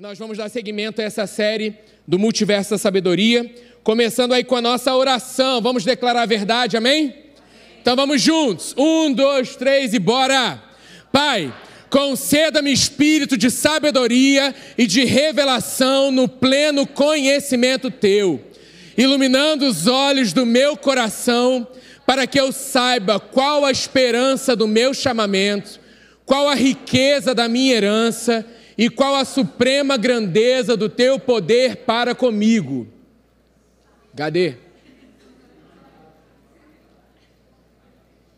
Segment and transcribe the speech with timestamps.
[0.00, 1.74] Nós vamos dar seguimento a essa série
[2.08, 5.60] do Multiverso da Sabedoria, começando aí com a nossa oração.
[5.60, 7.14] Vamos declarar a verdade, amém?
[7.82, 8.74] Então vamos juntos.
[8.78, 10.58] Um, dois, três e bora!
[11.12, 11.54] Pai,
[11.90, 18.42] conceda-me espírito de sabedoria e de revelação no pleno conhecimento teu,
[18.96, 21.68] iluminando os olhos do meu coração,
[22.06, 25.78] para que eu saiba qual a esperança do meu chamamento,
[26.24, 28.46] qual a riqueza da minha herança
[28.80, 32.88] e qual a suprema grandeza do teu poder para comigo.
[34.16, 34.54] Cadê?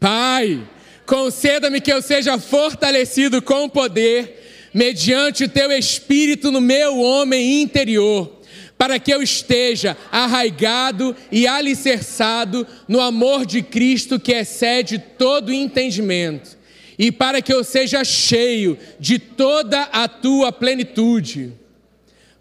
[0.01, 0.69] Pai,
[1.07, 8.41] conceda-me que eu seja fortalecido com poder, mediante o teu espírito no meu homem interior,
[8.77, 16.61] para que eu esteja arraigado e alicerçado no amor de Cristo que excede todo entendimento
[17.03, 21.53] e para que eu seja cheio de toda a tua plenitude.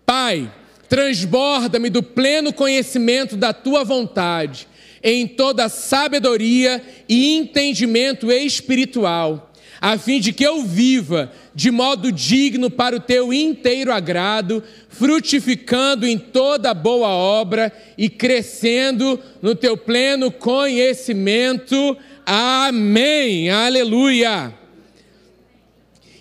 [0.05, 0.53] Pai,
[0.87, 4.67] transborda-me do pleno conhecimento da tua vontade,
[5.01, 12.69] em toda sabedoria e entendimento espiritual, a fim de que eu viva de modo digno
[12.69, 20.31] para o teu inteiro agrado, frutificando em toda boa obra e crescendo no teu pleno
[20.31, 23.49] conhecimento Amém.
[23.49, 24.60] Aleluia.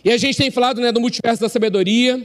[0.05, 2.21] E a gente tem falado né, do multiverso da sabedoria,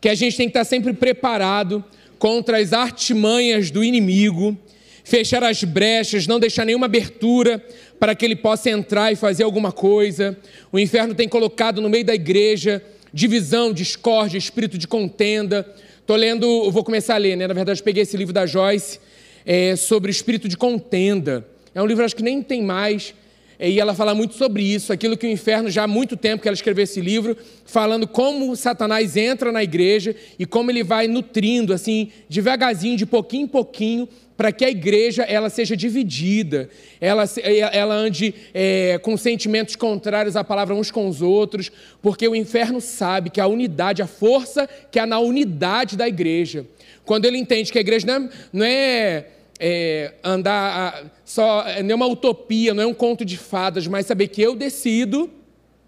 [0.00, 1.84] que a gente tem que estar sempre preparado
[2.18, 4.56] contra as artimanhas do inimigo,
[5.04, 7.64] fechar as brechas, não deixar nenhuma abertura
[8.00, 10.36] para que ele possa entrar e fazer alguma coisa.
[10.72, 12.82] O inferno tem colocado no meio da igreja
[13.14, 15.64] divisão, discórdia, espírito de contenda.
[16.00, 17.46] Estou lendo, vou começar a ler, né?
[17.46, 18.98] Na verdade, peguei esse livro da Joyce
[19.46, 21.46] é, sobre espírito de contenda.
[21.72, 23.14] É um livro, acho que nem tem mais,
[23.58, 26.48] e ela fala muito sobre isso, aquilo que o inferno, já há muito tempo que
[26.48, 31.72] ela escreveu esse livro, falando como Satanás entra na igreja e como ele vai nutrindo,
[31.72, 36.68] assim, devagarzinho, de pouquinho em pouquinho, para que a igreja ela seja dividida,
[37.00, 37.24] ela,
[37.72, 41.70] ela ande é, com sentimentos contrários à palavra uns com os outros,
[42.02, 46.66] porque o inferno sabe que a unidade, a força que há na unidade da igreja.
[47.04, 49.26] Quando ele entende que a igreja não é, não é
[49.66, 54.28] é, andar só, não é uma utopia, não é um conto de fadas, mas saber
[54.28, 55.30] que eu decido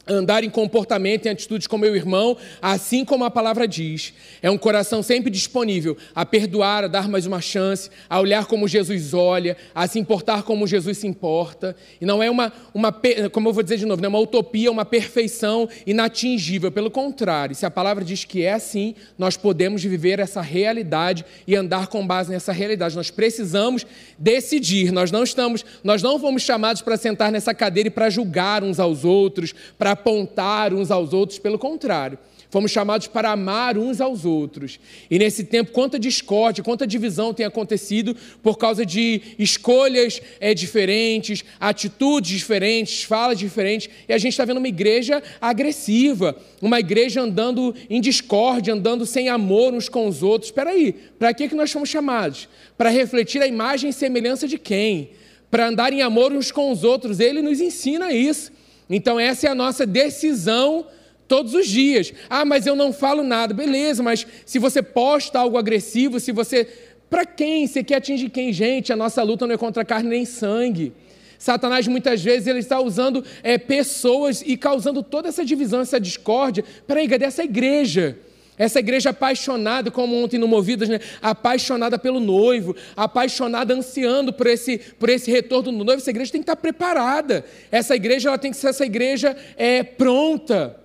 [0.07, 4.15] andar em comportamento e atitudes com meu irmão, assim como a palavra diz.
[4.41, 8.69] É um coração sempre disponível a perdoar, a dar mais uma chance, a olhar como
[8.69, 11.75] Jesus olha, a se importar como Jesus se importa.
[12.01, 12.95] E não é uma, uma
[13.33, 16.71] como eu vou dizer de novo, não é uma utopia, uma perfeição inatingível.
[16.71, 21.57] Pelo contrário, se a palavra diz que é assim, nós podemos viver essa realidade e
[21.57, 22.95] andar com base nessa realidade.
[22.95, 23.85] Nós precisamos
[24.19, 24.93] decidir.
[24.93, 28.79] Nós não estamos, nós não fomos chamados para sentar nessa cadeira e para julgar uns
[28.79, 32.19] aos outros, para apontar uns aos outros, pelo contrário.
[32.49, 34.79] Fomos chamados para amar uns aos outros.
[35.11, 41.45] E nesse tempo, quanta discórdia, quanta divisão tem acontecido por causa de escolhas é, diferentes,
[41.59, 43.91] atitudes diferentes, falas diferentes.
[44.09, 49.29] E a gente está vendo uma igreja agressiva, uma igreja andando em discórdia, andando sem
[49.29, 50.49] amor uns com os outros.
[50.49, 52.49] Espera aí, para que, que nós fomos chamados?
[52.79, 55.11] Para refletir a imagem e semelhança de quem?
[55.51, 57.19] Para andar em amor uns com os outros.
[57.19, 58.56] Ele nos ensina isso.
[58.89, 60.87] Então, essa é a nossa decisão
[61.27, 62.13] todos os dias.
[62.31, 63.53] Ah, mas eu não falo nada.
[63.53, 66.67] Beleza, mas se você posta algo agressivo, se você.
[67.09, 67.67] Para quem?
[67.67, 68.53] Você quer atingir quem?
[68.53, 70.93] Gente, a nossa luta não é contra carne nem sangue.
[71.39, 76.65] Satanás muitas vezes ele está usando é, pessoas e causando toda essa divisão, essa discórdia.
[76.87, 78.19] Peraí, cadê essa igreja?
[78.59, 80.99] Essa igreja apaixonada, como ontem no Movidas, né?
[81.21, 86.41] apaixonada pelo noivo, apaixonada, ansiando por esse, por esse retorno do noivo, essa igreja tem
[86.41, 87.45] que estar preparada.
[87.71, 90.81] Essa igreja ela tem que ser essa igreja é, pronta,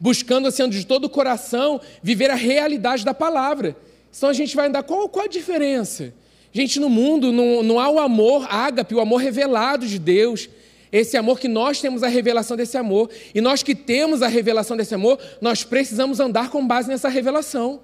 [0.00, 3.76] buscando assim, de todo o coração viver a realidade da palavra.
[4.16, 6.12] Então a gente vai andar, qual, qual a diferença?
[6.52, 10.48] Gente, no mundo não, não há o amor ágape, o amor revelado de Deus.
[10.92, 13.10] Esse amor que nós temos a revelação desse amor.
[13.34, 17.80] E nós que temos a revelação desse amor, nós precisamos andar com base nessa revelação.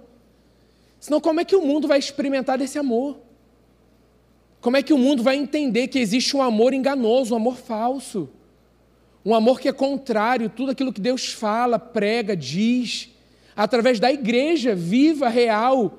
[0.99, 3.19] Senão, como é que o mundo vai experimentar desse amor?
[4.61, 8.29] Como é que o mundo vai entender que existe um amor enganoso, um amor falso?
[9.25, 13.11] Um amor que é contrário tudo aquilo que Deus fala, prega, diz,
[13.55, 15.99] através da igreja viva, real.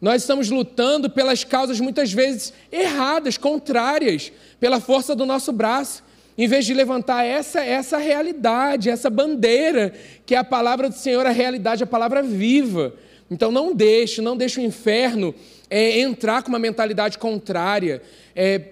[0.00, 6.07] Nós estamos lutando pelas causas muitas vezes erradas, contrárias, pela força do nosso braço
[6.38, 9.92] em vez de levantar essa, essa realidade, essa bandeira,
[10.24, 12.94] que é a palavra do Senhor, a realidade, a palavra viva.
[13.28, 15.34] Então não deixe, não deixe o inferno
[15.68, 18.00] é, entrar com uma mentalidade contrária,
[18.36, 18.68] é,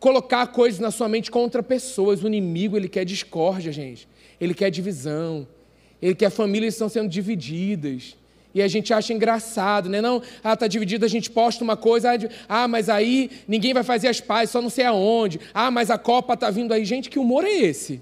[0.00, 2.24] colocar coisas na sua mente contra pessoas.
[2.24, 4.08] O inimigo, ele quer discórdia, gente.
[4.40, 5.46] Ele quer divisão.
[6.02, 8.16] Ele quer famílias que estão sendo divididas.
[8.56, 10.00] E a gente acha engraçado, né?
[10.00, 12.08] Não, ah, tá dividido, a gente posta uma coisa,
[12.48, 15.38] ah, mas aí ninguém vai fazer as pazes, só não sei aonde.
[15.52, 16.82] Ah, mas a Copa tá vindo aí.
[16.82, 18.00] Gente, que humor é esse?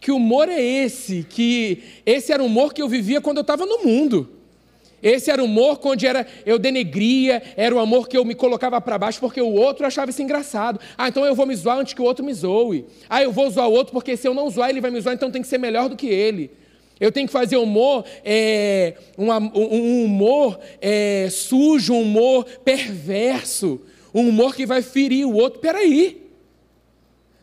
[0.00, 1.26] Que humor é esse?
[1.28, 4.30] Que esse era o humor que eu vivia quando eu estava no mundo.
[5.02, 8.80] Esse era o humor onde era, eu denegria, era o amor que eu me colocava
[8.80, 10.80] para baixo porque o outro achava isso engraçado.
[10.96, 12.86] Ah, então eu vou me zoar antes que o outro me zoe.
[13.10, 15.14] Ah, eu vou zoar o outro porque se eu não zoar ele vai me zoar,
[15.14, 16.50] então tem que ser melhor do que ele.
[16.98, 23.80] Eu tenho que fazer humor, é, um, um, humor é, sujo, um humor perverso,
[24.14, 25.60] um humor que vai ferir o outro.
[25.60, 26.22] Peraí.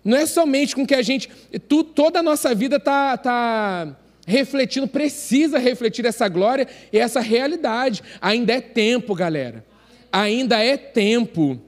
[0.04, 1.30] Não é somente com que a gente.
[1.68, 3.18] Tu, toda a nossa vida está.
[3.18, 8.02] Tá refletindo, precisa refletir essa glória e essa realidade.
[8.22, 9.66] Ainda é tempo, galera.
[10.12, 11.60] Ainda é tempo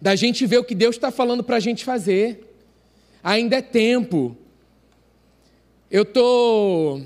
[0.00, 2.46] da gente ver o que Deus está falando para a gente fazer.
[3.22, 4.36] Ainda é tempo.
[5.90, 7.00] Eu estou,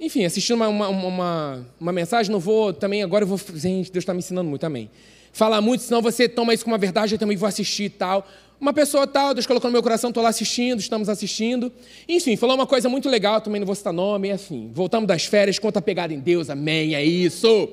[0.00, 3.36] enfim, assistindo uma, uma, uma, uma, mensagem, não vou também, agora eu vou.
[3.56, 4.88] Gente, Deus está me ensinando muito também.
[5.32, 8.24] Falar muito, senão você toma isso como uma verdade, eu também vou assistir e tal.
[8.60, 11.72] Uma pessoa tal, Deus colocou no meu coração, estou lá assistindo, estamos assistindo.
[12.08, 14.70] Enfim, falou uma coisa muito legal, também não vou citar nome, assim.
[14.72, 17.68] Voltamos das férias, conta pegada em Deus, amém, é isso.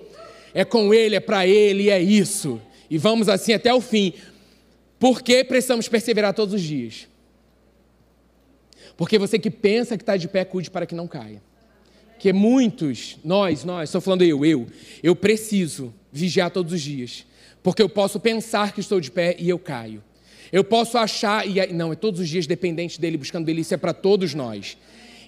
[0.55, 2.59] É com Ele, é para Ele, é isso.
[2.89, 4.13] E vamos assim até o fim.
[4.97, 7.07] Porque precisamos perseverar todos os dias?
[8.97, 11.41] Porque você que pensa que está de pé, cuide para que não caia.
[12.17, 14.67] Que muitos, nós, nós, estou falando eu, eu,
[15.03, 17.25] eu preciso vigiar todos os dias.
[17.61, 20.03] Porque eu posso pensar que estou de pé e eu caio.
[20.51, 23.93] Eu posso achar, e não, é todos os dias dependente dele, buscando isso é para
[23.93, 24.77] todos nós.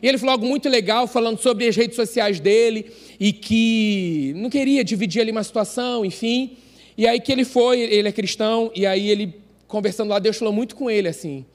[0.01, 4.50] E ele falou algo muito legal, falando sobre as redes sociais dele, e que não
[4.50, 6.57] queria dividir ali uma situação, enfim.
[6.98, 9.36] E aí que ele foi, ele é cristão, e aí ele,
[9.68, 11.45] conversando lá, Deus falou muito com ele, assim.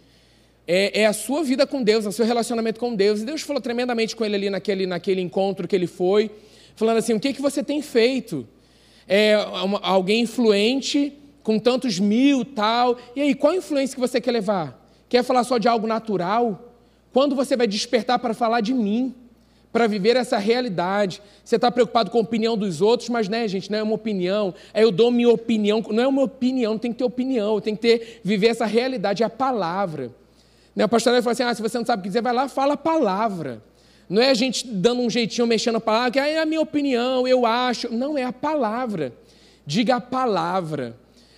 [0.67, 3.21] É, é, a sua vida com Deus, é o seu relacionamento com Deus.
[3.21, 6.31] E Deus falou tremendamente com ele ali naquele, naquele encontro que ele foi,
[6.75, 8.47] falando assim: o que, que você tem feito?
[9.07, 11.13] É uma, alguém influente
[11.43, 12.97] com tantos mil tal.
[13.15, 14.83] E aí, qual a influência que você quer levar?
[15.09, 16.73] Quer falar só de algo natural?
[17.13, 19.15] Quando você vai despertar para falar de mim?
[19.71, 21.21] Para viver essa realidade.
[21.45, 24.55] Você está preocupado com a opinião dos outros, mas, né, gente, não é uma opinião.
[24.73, 25.85] É eu dou minha opinião.
[25.91, 27.61] Não é uma opinião, tem que ter opinião.
[27.61, 30.11] Tem que ter, viver essa realidade, é a palavra.
[30.75, 32.49] Né, o pastor falou assim: ah, se você não sabe o que dizer, vai lá,
[32.49, 33.63] fala a palavra.
[34.09, 37.27] Não é a gente dando um jeitinho, mexendo a palavra, que é a minha opinião,
[37.27, 37.93] eu acho.
[37.93, 39.13] Não, é a palavra.
[39.67, 40.97] Diga a palavra.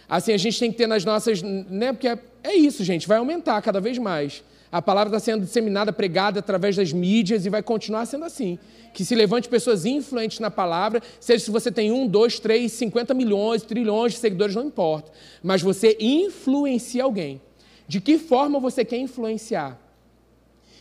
[0.09, 1.43] Assim, a gente tem que ter nas nossas.
[1.43, 4.43] Né, porque é, é isso, gente, vai aumentar cada vez mais.
[4.71, 8.59] A palavra está sendo disseminada, pregada através das mídias e vai continuar sendo assim.
[8.93, 13.15] Que se levante pessoas influentes na palavra, seja se você tem um, dois, três, cinquenta
[13.15, 15.13] milhões, trilhões de seguidores, não importa.
[15.43, 17.41] Mas você influencia alguém.
[17.89, 19.81] De que forma você quer influenciar?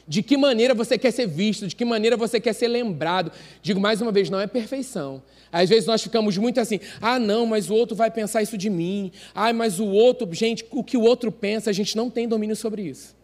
[0.07, 1.67] De que maneira você quer ser visto?
[1.67, 3.31] De que maneira você quer ser lembrado?
[3.61, 5.21] Digo mais uma vez, não é perfeição.
[5.51, 8.69] Às vezes nós ficamos muito assim: ah, não, mas o outro vai pensar isso de
[8.69, 9.11] mim.
[9.33, 12.55] Ah, mas o outro, gente, o que o outro pensa, a gente não tem domínio
[12.55, 13.15] sobre isso.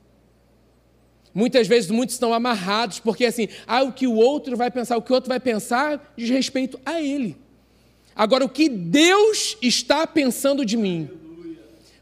[1.33, 5.01] Muitas vezes muitos estão amarrados porque assim, ah, o que o outro vai pensar, o
[5.01, 7.37] que o outro vai pensar diz respeito a ele.
[8.15, 11.09] Agora, o que Deus está pensando de mim?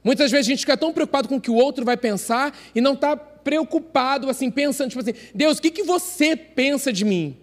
[0.03, 2.79] Muitas vezes a gente fica tão preocupado com o que o outro vai pensar e
[2.79, 7.37] não está preocupado, assim, pensando, tipo assim, Deus, o que, que você pensa de mim?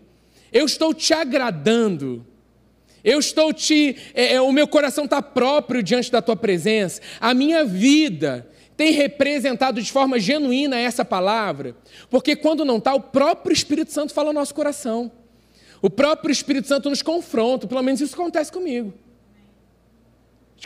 [0.53, 2.25] Eu estou te agradando.
[3.05, 3.97] Eu estou te.
[4.15, 7.01] É, é, o meu coração está próprio diante da tua presença.
[7.21, 11.77] A minha vida tem representado de forma genuína essa palavra,
[12.11, 15.11] porque quando não está, o próprio Espírito Santo fala no nosso coração.
[15.81, 18.93] O próprio Espírito Santo nos confronta, pelo menos isso acontece comigo.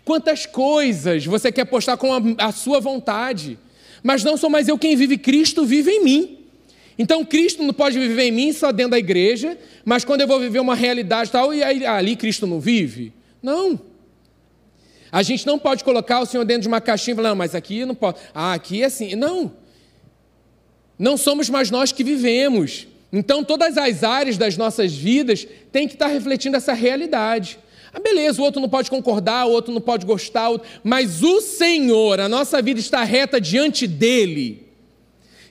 [0.05, 3.59] Quantas coisas você quer postar com a, a sua vontade,
[4.03, 6.39] mas não sou mais eu quem vive, Cristo vive em mim.
[6.99, 10.39] Então Cristo não pode viver em mim só dentro da igreja, mas quando eu vou
[10.39, 13.13] viver uma realidade tal, e aí, ali Cristo não vive?
[13.43, 13.81] Não.
[15.13, 17.55] A gente não pode colocar o Senhor dentro de uma caixinha e falar, não, mas
[17.55, 18.19] aqui não pode.
[18.35, 19.17] Ah, aqui é assim.
[19.17, 19.53] Não.
[20.99, 22.87] Não somos mais nós que vivemos.
[23.13, 27.59] Então todas as áreas das nossas vidas têm que estar refletindo essa realidade.
[27.93, 30.49] Ah, beleza, o outro não pode concordar, o outro não pode gostar,
[30.83, 34.67] mas o Senhor, a nossa vida está reta diante dele.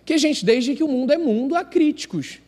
[0.05, 2.39] Que, gente, desde que o mundo é mundo, há críticos.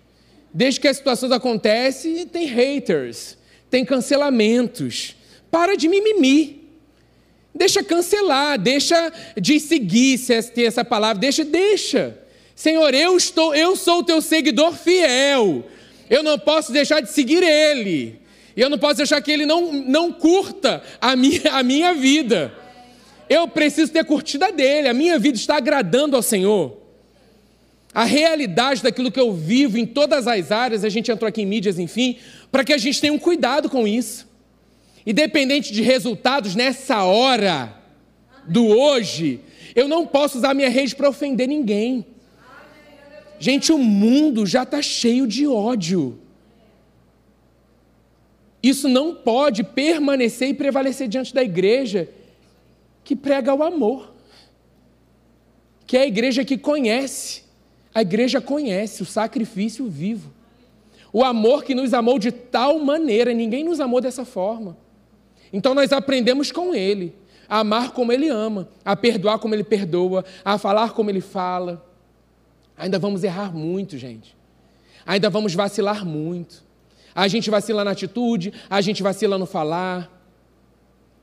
[0.54, 3.38] Desde que as situações acontecem, tem haters,
[3.70, 5.16] tem cancelamentos.
[5.50, 6.62] Para de mimimi.
[7.54, 12.18] Deixa cancelar, deixa de seguir, se tem essa palavra, deixa, deixa.
[12.56, 15.66] Senhor, eu estou, eu sou o teu seguidor fiel.
[16.10, 18.21] Eu não posso deixar de seguir ele.
[18.62, 22.54] E eu não posso deixar que ele não, não curta a minha, a minha vida.
[23.28, 26.78] Eu preciso ter curtida dele, a minha vida está agradando ao Senhor.
[27.92, 31.46] a realidade daquilo que eu vivo em todas as áreas, a gente entrou aqui em
[31.48, 32.20] mídias, enfim,
[32.52, 34.28] para que a gente tenha um cuidado com isso.
[35.08, 37.76] Independente de resultados nessa hora
[38.48, 39.40] do hoje,
[39.74, 42.06] eu não posso usar minha rede para ofender ninguém.
[43.40, 46.20] Gente, o mundo já está cheio de ódio.
[48.62, 52.10] Isso não pode permanecer e prevalecer diante da igreja
[53.04, 54.14] que prega o amor,
[55.88, 57.44] que é a igreja que conhece,
[57.94, 60.32] a igreja conhece o sacrifício vivo,
[61.12, 64.78] o amor que nos amou de tal maneira, ninguém nos amou dessa forma.
[65.52, 67.14] Então nós aprendemos com Ele
[67.50, 71.86] a amar como Ele ama, a perdoar como Ele perdoa, a falar como Ele fala.
[72.78, 74.38] Ainda vamos errar muito, gente.
[75.06, 76.64] Ainda vamos vacilar muito.
[77.14, 80.10] A gente vacila na atitude, a gente vacila no falar.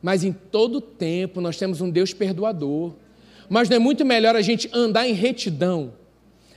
[0.02, 2.95] Mas em todo tempo nós temos um Deus perdoador.
[3.49, 5.95] Mas não é muito melhor a gente andar em retidão,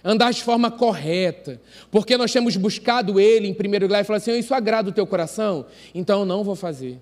[0.03, 4.37] andar de forma correta, porque nós temos buscado Ele em primeiro lugar e falar assim:
[4.37, 5.65] Isso agrada o teu coração?
[5.95, 6.99] Então eu não vou fazer.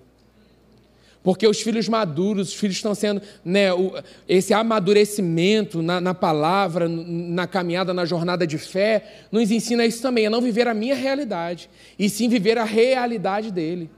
[1.22, 3.92] Porque os filhos maduros, os filhos estão sendo, né, o,
[4.26, 10.26] esse amadurecimento na, na, palavra, na caminhada, na jornada de fé, nos ensina isso também,
[10.26, 13.90] a não viver a minha realidade, e sim viver a realidade dele.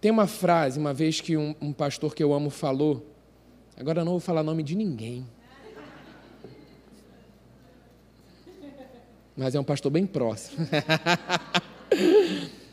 [0.00, 3.06] Tem uma frase, uma vez que um, um pastor que eu amo falou,
[3.76, 5.26] agora eu não vou falar nome de ninguém,
[9.36, 10.66] mas é um pastor bem próximo.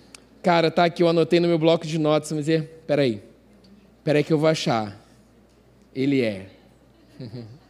[0.43, 3.21] Cara, tá aqui, eu anotei no meu bloco de notas, mas é, peraí,
[4.03, 4.99] peraí que eu vou achar.
[5.93, 6.47] Ele é.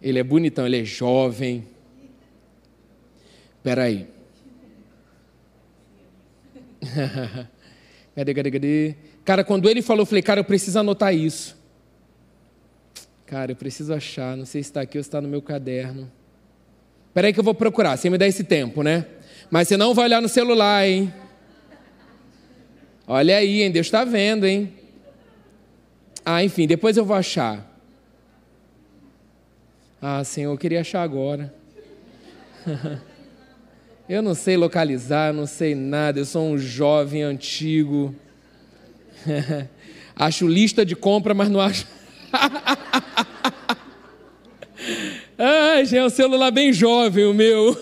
[0.00, 1.66] Ele é bonitão, ele é jovem.
[3.62, 4.06] Peraí.
[8.14, 8.94] cadê, cadê, cadê?
[9.24, 11.56] Cara, quando ele falou, eu falei, cara, eu preciso anotar isso.
[13.24, 16.12] Cara, eu preciso achar, não sei se está aqui ou se está no meu caderno.
[17.14, 19.06] Peraí que eu vou procurar, você me dá esse tempo, né?
[19.50, 21.12] Mas você não vai olhar no celular, hein?
[23.06, 23.70] Olha aí, hein?
[23.70, 24.72] Deus está vendo, hein?
[26.24, 27.70] Ah, enfim, depois eu vou achar.
[30.00, 31.54] Ah, Senhor, eu queria achar agora.
[34.08, 38.14] eu não sei localizar, não sei nada, eu sou um jovem antigo.
[40.16, 41.86] acho lista de compra, mas não acho.
[45.36, 47.76] Ai, já é um celular bem jovem o meu.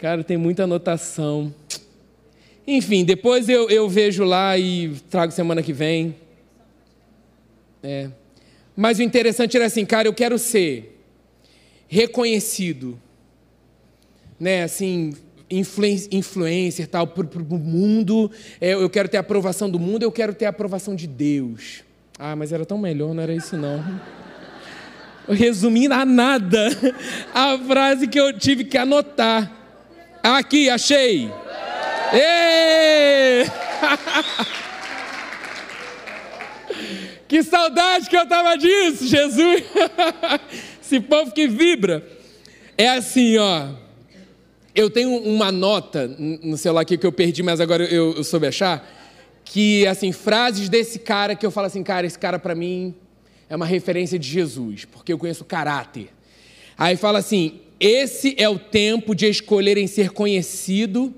[0.00, 1.54] Cara, tem muita anotação.
[2.66, 6.16] Enfim, depois eu, eu vejo lá e trago semana que vem.
[7.82, 8.08] É.
[8.74, 11.04] Mas o interessante era assim, cara, eu quero ser
[11.86, 12.98] reconhecido,
[14.38, 15.12] né, assim,
[15.50, 20.32] influencer tal, para o mundo, é, eu quero ter a aprovação do mundo, eu quero
[20.32, 21.84] ter a aprovação de Deus.
[22.18, 23.84] Ah, mas era tão melhor, não era isso não.
[25.28, 26.68] Resumindo a nada,
[27.34, 29.59] a frase que eu tive que anotar.
[30.22, 31.32] Aqui, achei.
[32.12, 33.46] Êêêê!
[37.26, 39.62] que saudade que eu tava disso, Jesus.
[40.82, 42.06] Esse povo que vibra.
[42.76, 43.68] É assim, ó.
[44.74, 48.46] Eu tenho uma nota no celular aqui que eu perdi, mas agora eu, eu soube
[48.46, 48.88] achar.
[49.44, 52.94] Que, assim, frases desse cara que eu falo assim, cara, esse cara para mim
[53.48, 56.08] é uma referência de Jesus, porque eu conheço o caráter.
[56.78, 61.14] Aí fala assim: esse é o tempo de escolher em ser conhecido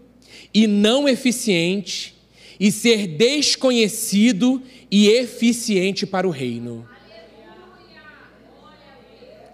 [0.54, 2.14] e não eficiente,
[2.60, 6.86] e ser desconhecido e eficiente para o reino.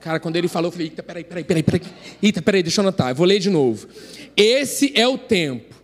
[0.00, 1.81] Cara, quando ele falou, eu falei: eita, peraí, peraí, peraí, peraí.
[2.23, 3.11] Eita, peraí, deixa eu anotar.
[3.11, 3.88] Eu vou ler de novo.
[4.37, 5.75] Esse é o tempo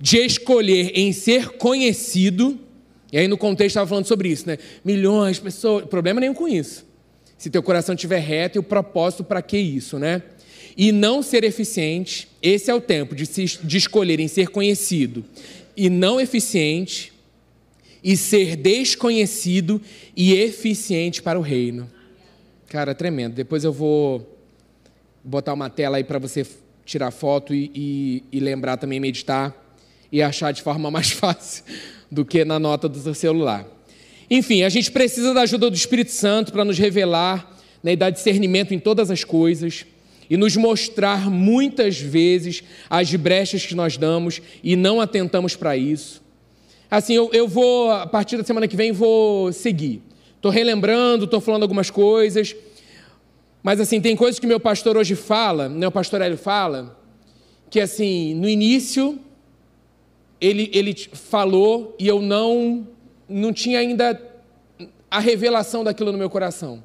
[0.00, 2.58] de escolher em ser conhecido.
[3.12, 4.58] E aí no contexto estava falando sobre isso, né?
[4.84, 6.86] Milhões de pessoas, problema nenhum com isso.
[7.36, 10.22] Se teu coração estiver reto e o propósito para que isso, né?
[10.76, 15.24] E não ser eficiente, esse é o tempo de, se, de escolher em ser conhecido
[15.76, 17.12] e não eficiente,
[18.02, 19.80] e ser desconhecido
[20.16, 21.90] e eficiente para o reino.
[22.68, 23.34] Cara, tremendo.
[23.34, 24.38] Depois eu vou
[25.22, 26.46] botar uma tela aí para você
[26.84, 29.54] tirar foto e, e, e, lembrar também, meditar
[30.10, 31.64] e achar de forma mais fácil
[32.10, 33.66] do que na nota do seu celular.
[34.30, 38.10] Enfim, a gente precisa da ajuda do Espírito Santo para nos revelar né, e dar
[38.10, 39.84] discernimento em todas as coisas
[40.30, 46.22] e nos mostrar muitas vezes as brechas que nós damos e não atentamos para isso.
[46.88, 50.00] Assim, eu, eu vou, a partir da semana que vem, vou seguir.
[50.36, 52.54] Estou relembrando, estou falando algumas coisas,
[53.62, 56.98] mas assim, tem coisas que meu pastor hoje fala, né, o pastor Hélio fala,
[57.68, 59.18] que assim, no início,
[60.40, 62.86] ele, ele falou e eu não,
[63.28, 64.20] não tinha ainda
[65.10, 66.82] a revelação daquilo no meu coração.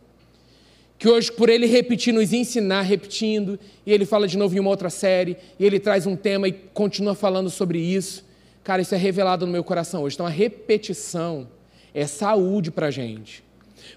[0.98, 4.70] Que hoje, por ele repetir, nos ensinar, repetindo, e ele fala de novo em uma
[4.70, 8.24] outra série, e ele traz um tema e continua falando sobre isso.
[8.64, 10.16] Cara, isso é revelado no meu coração hoje.
[10.16, 11.48] Então, a repetição
[11.94, 13.44] é saúde para a gente.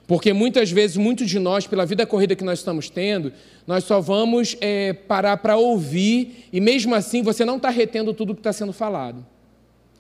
[0.07, 3.33] Porque muitas vezes, muitos de nós, pela vida corrida que nós estamos tendo,
[3.67, 8.35] nós só vamos é, parar para ouvir, e mesmo assim você não está retendo tudo
[8.35, 9.25] que está sendo falado.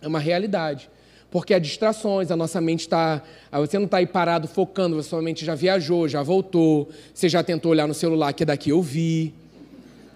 [0.00, 0.90] É uma realidade.
[1.30, 3.22] Porque há distrações, a nossa mente está.
[3.52, 7.42] Você não está aí parado focando, a sua mente já viajou, já voltou, você já
[7.42, 9.34] tentou olhar no celular que daqui eu vi.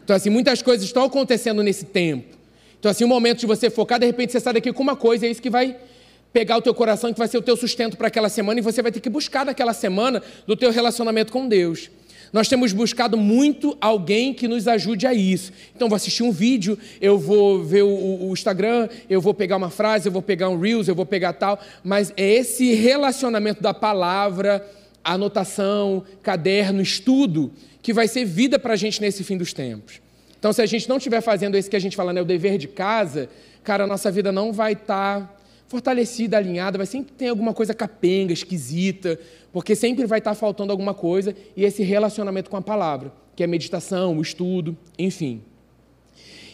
[0.05, 2.37] Então, assim, muitas coisas estão acontecendo nesse tempo.
[2.79, 5.27] Então, assim, o momento de você focar, de repente você sai daqui com uma coisa,
[5.27, 5.77] é isso que vai
[6.33, 8.83] pegar o teu coração, que vai ser o teu sustento para aquela semana, e você
[8.83, 11.91] vai ter que buscar daquela semana do teu relacionamento com Deus.
[12.33, 15.53] Nós temos buscado muito alguém que nos ajude a isso.
[15.77, 19.69] Então, vou assistir um vídeo, eu vou ver o, o, Instagram, eu vou pegar uma
[19.69, 21.61] frase, eu vou pegar um Reels, eu vou pegar tal.
[21.85, 24.67] Mas é esse relacionamento da palavra,
[25.05, 30.01] anotação, caderno, estudo, que vai ser vida para a gente nesse fim dos tempos.
[30.39, 32.57] Então, se a gente não estiver fazendo esse que a gente fala, né, o dever
[32.57, 33.29] de casa,
[33.63, 35.21] cara, a nossa vida não vai estar.
[35.21, 35.42] Tá
[35.73, 39.19] fortalecida, alinhada, vai sempre ter alguma coisa capenga, esquisita,
[39.51, 43.47] porque sempre vai estar faltando alguma coisa e esse relacionamento com a palavra, que é
[43.47, 45.41] meditação, o estudo, enfim.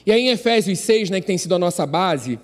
[0.07, 2.39] E aí em Efésios 6, né, que tem sido a nossa base,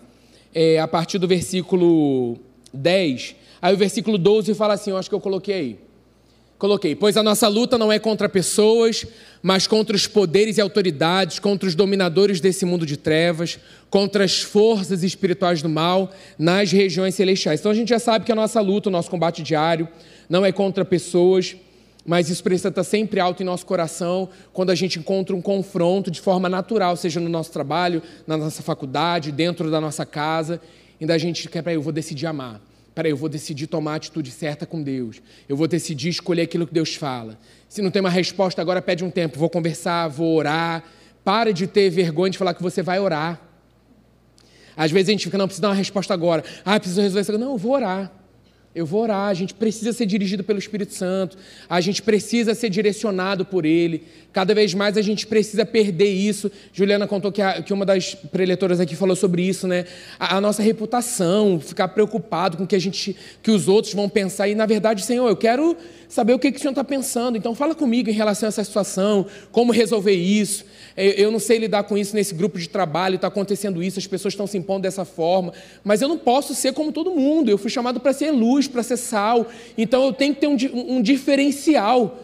[0.52, 2.38] é, a partir do versículo
[2.72, 5.78] 10, aí o versículo 12 fala assim, eu acho que eu coloquei aí.
[6.64, 9.04] Coloquei, pois a nossa luta não é contra pessoas,
[9.42, 13.58] mas contra os poderes e autoridades, contra os dominadores desse mundo de trevas,
[13.90, 17.60] contra as forças espirituais do mal nas regiões celestiais.
[17.60, 19.86] Então a gente já sabe que a nossa luta, o nosso combate diário,
[20.26, 21.54] não é contra pessoas,
[22.06, 26.10] mas isso precisa estar sempre alto em nosso coração quando a gente encontra um confronto
[26.10, 30.58] de forma natural, seja no nosso trabalho, na nossa faculdade, dentro da nossa casa,
[30.98, 32.58] ainda a gente quer, para eu vou decidir amar.
[32.94, 35.20] Peraí, eu vou decidir tomar a atitude certa com Deus.
[35.48, 37.38] Eu vou decidir escolher aquilo que Deus fala.
[37.68, 39.38] Se não tem uma resposta agora, pede um tempo.
[39.38, 40.84] Vou conversar, vou orar.
[41.24, 43.40] Pare de ter vergonha de falar que você vai orar.
[44.76, 46.44] Às vezes a gente fica, não, precisa dar uma resposta agora.
[46.64, 47.38] Ah, preciso resolver isso.
[47.38, 48.12] Não, eu vou orar.
[48.74, 52.68] Eu vou orar, a gente precisa ser dirigido pelo Espírito Santo, a gente precisa ser
[52.68, 54.02] direcionado por Ele.
[54.32, 56.50] Cada vez mais a gente precisa perder isso.
[56.72, 59.84] Juliana contou que, a, que uma das preletoras aqui falou sobre isso, né?
[60.18, 64.08] A, a, nossa reputação, ficar preocupado com o que a gente, que os outros vão
[64.08, 64.48] pensar.
[64.48, 65.76] E na verdade, Senhor, eu quero
[66.08, 67.38] saber o que, que o Senhor está pensando.
[67.38, 70.64] Então fala comigo em relação a essa situação, como resolver isso.
[70.96, 74.34] Eu não sei lidar com isso nesse grupo de trabalho, está acontecendo isso, as pessoas
[74.34, 77.50] estão se impondo dessa forma, mas eu não posso ser como todo mundo.
[77.50, 79.46] Eu fui chamado para ser luz, para ser sal,
[79.76, 80.56] então eu tenho que ter um,
[80.96, 82.18] um diferencial.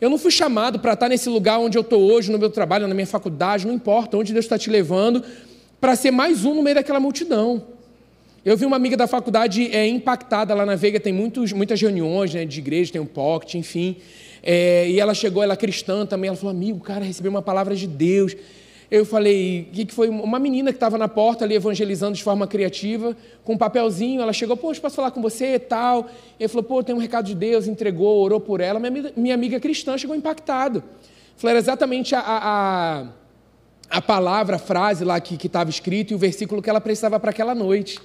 [0.00, 2.88] Eu não fui chamado para estar nesse lugar onde eu estou hoje, no meu trabalho,
[2.88, 5.22] na minha faculdade, não importa onde Deus está te levando,
[5.80, 7.62] para ser mais um no meio daquela multidão.
[8.44, 12.34] Eu vi uma amiga da faculdade é, impactada lá na Veiga, tem muitos, muitas reuniões
[12.34, 13.96] né, de igreja, tem um pocket, enfim.
[14.42, 17.76] É, e ela chegou, ela é cristã também, ela falou, amigo, cara, recebi uma palavra
[17.76, 18.34] de Deus.
[18.92, 20.10] Eu falei, que, foi?
[20.10, 24.34] Uma menina que estava na porta ali evangelizando de forma criativa, com um papelzinho, ela
[24.34, 26.10] chegou, poxa, posso falar com você e tal?
[26.38, 28.78] Ele falou, pô, tem um recado de Deus, entregou, orou por ela.
[28.78, 30.84] Minha, minha amiga cristã chegou impactado.
[31.38, 33.06] Falei, era exatamente a, a,
[33.88, 37.30] a palavra, a frase lá que estava escrito e o versículo que ela precisava para
[37.30, 37.98] aquela noite.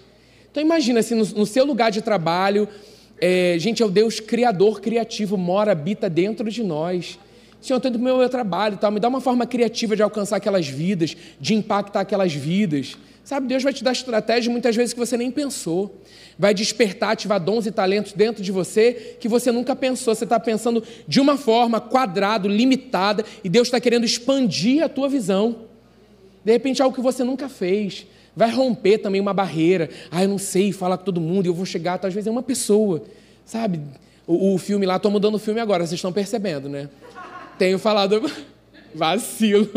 [0.50, 2.65] Então imagina, assim, no, no seu lugar de trabalho,
[3.19, 7.19] é, gente, é o Deus criador, criativo, mora, habita dentro de nós.
[7.67, 10.38] Senhor, estou indo para o meu trabalho tal, me dá uma forma criativa de alcançar
[10.38, 12.95] aquelas vidas, de impactar aquelas vidas.
[13.25, 15.93] Sabe, Deus vai te dar estratégias muitas vezes que você nem pensou.
[16.39, 20.15] Vai despertar, ativar dons e talentos dentro de você que você nunca pensou.
[20.15, 25.10] Você está pensando de uma forma quadrado, limitada, e Deus está querendo expandir a tua
[25.10, 25.58] visão.
[26.45, 28.08] De repente, algo que você nunca fez.
[28.34, 29.89] Vai romper também uma barreira.
[30.10, 33.03] Ah, eu não sei falar com todo mundo, eu vou chegar, vezes é uma pessoa.
[33.45, 33.82] Sabe?
[34.25, 36.88] O, o filme lá, estou mudando o filme agora, vocês estão percebendo, né?
[37.57, 38.21] Tenho falado.
[38.93, 39.69] Vacilo.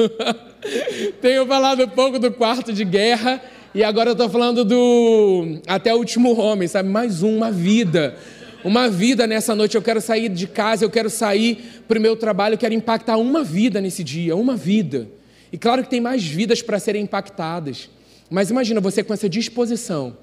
[1.21, 3.43] Tenho falado um pouco do quarto de guerra
[3.75, 6.89] e agora eu estou falando do Até o Último Homem, sabe?
[6.89, 8.17] Mais uma vida.
[8.65, 9.77] Uma vida nessa noite.
[9.77, 13.17] Eu quero sair de casa, eu quero sair para o meu trabalho, eu quero impactar
[13.17, 15.09] uma vida nesse dia, uma vida.
[15.53, 17.89] E claro que tem mais vidas para serem impactadas.
[18.29, 20.17] Mas imagina você com essa disposição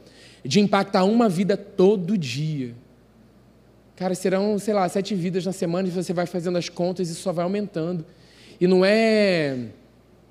[0.43, 2.73] de impactar uma vida todo dia.
[3.97, 7.15] Cara, serão, sei lá, sete vidas na semana e você vai fazendo as contas e
[7.15, 8.05] só vai aumentando.
[8.61, 9.57] E não é,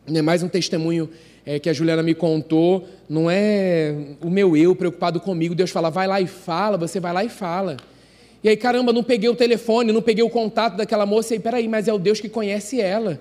[0.07, 1.11] não é mais um testemunho
[1.45, 5.53] é, que a Juliana me contou, não é o meu eu preocupado comigo.
[5.53, 7.77] Deus fala, vai lá e fala, você vai lá e fala.
[8.41, 11.35] E aí, caramba, não peguei o telefone, não peguei o contato daquela moça.
[11.35, 13.21] E peraí, mas é o Deus que conhece ela.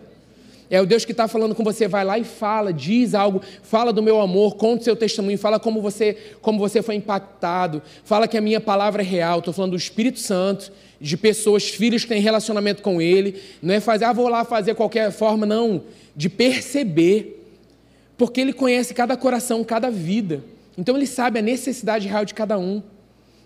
[0.70, 3.94] É o Deus que está falando com você, vai lá e fala, diz algo, fala
[3.94, 8.28] do meu amor, conta o seu testemunho, fala como você, como você foi impactado, fala
[8.28, 9.40] que a minha palavra é real.
[9.40, 13.42] Estou falando do Espírito Santo, de pessoas, filhos que têm relacionamento com Ele.
[13.62, 15.84] Não é fazer, ah, vou lá fazer qualquer forma, não.
[16.16, 17.46] De perceber,
[18.18, 20.44] porque Ele conhece cada coração, cada vida.
[20.78, 22.82] Então Ele sabe a necessidade real de cada um.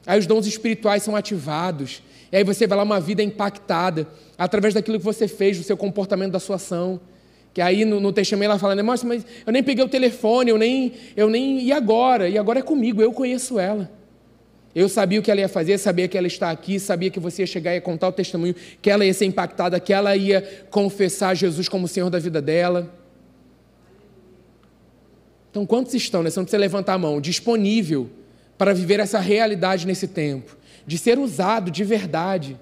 [0.05, 2.01] Aí os dons espirituais são ativados.
[2.31, 4.07] E aí você vai lá uma vida impactada
[4.37, 6.99] através daquilo que você fez, do seu comportamento, da sua ação.
[7.53, 9.03] Que aí no, no testemunho ela fala, mas
[9.45, 11.63] eu nem peguei o telefone, eu nem, eu nem.
[11.63, 12.29] E agora?
[12.29, 13.91] E agora é comigo, eu conheço ela.
[14.73, 17.41] Eu sabia o que ela ia fazer, sabia que ela está aqui, sabia que você
[17.41, 20.65] ia chegar e ia contar o testemunho, que ela ia ser impactada, que ela ia
[20.69, 22.93] confessar Jesus como Senhor da vida dela.
[25.49, 26.29] Então, quantos estão, né?
[26.29, 28.11] Você não precisa levantar a mão, disponível
[28.59, 32.59] para viver essa realidade nesse tempo, de ser usado de verdade,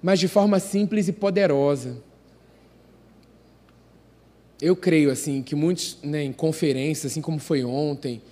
[0.00, 2.00] mas de forma simples e poderosa.
[4.62, 8.22] Eu creio assim que muitos né, em conferências, assim como foi ontem,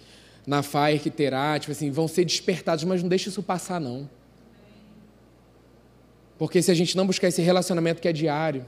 [0.46, 4.08] na FAIR que terá, tipo assim, vão ser despertados, mas não deixe isso passar não.
[6.38, 8.64] Porque se a gente não buscar esse relacionamento que é diário,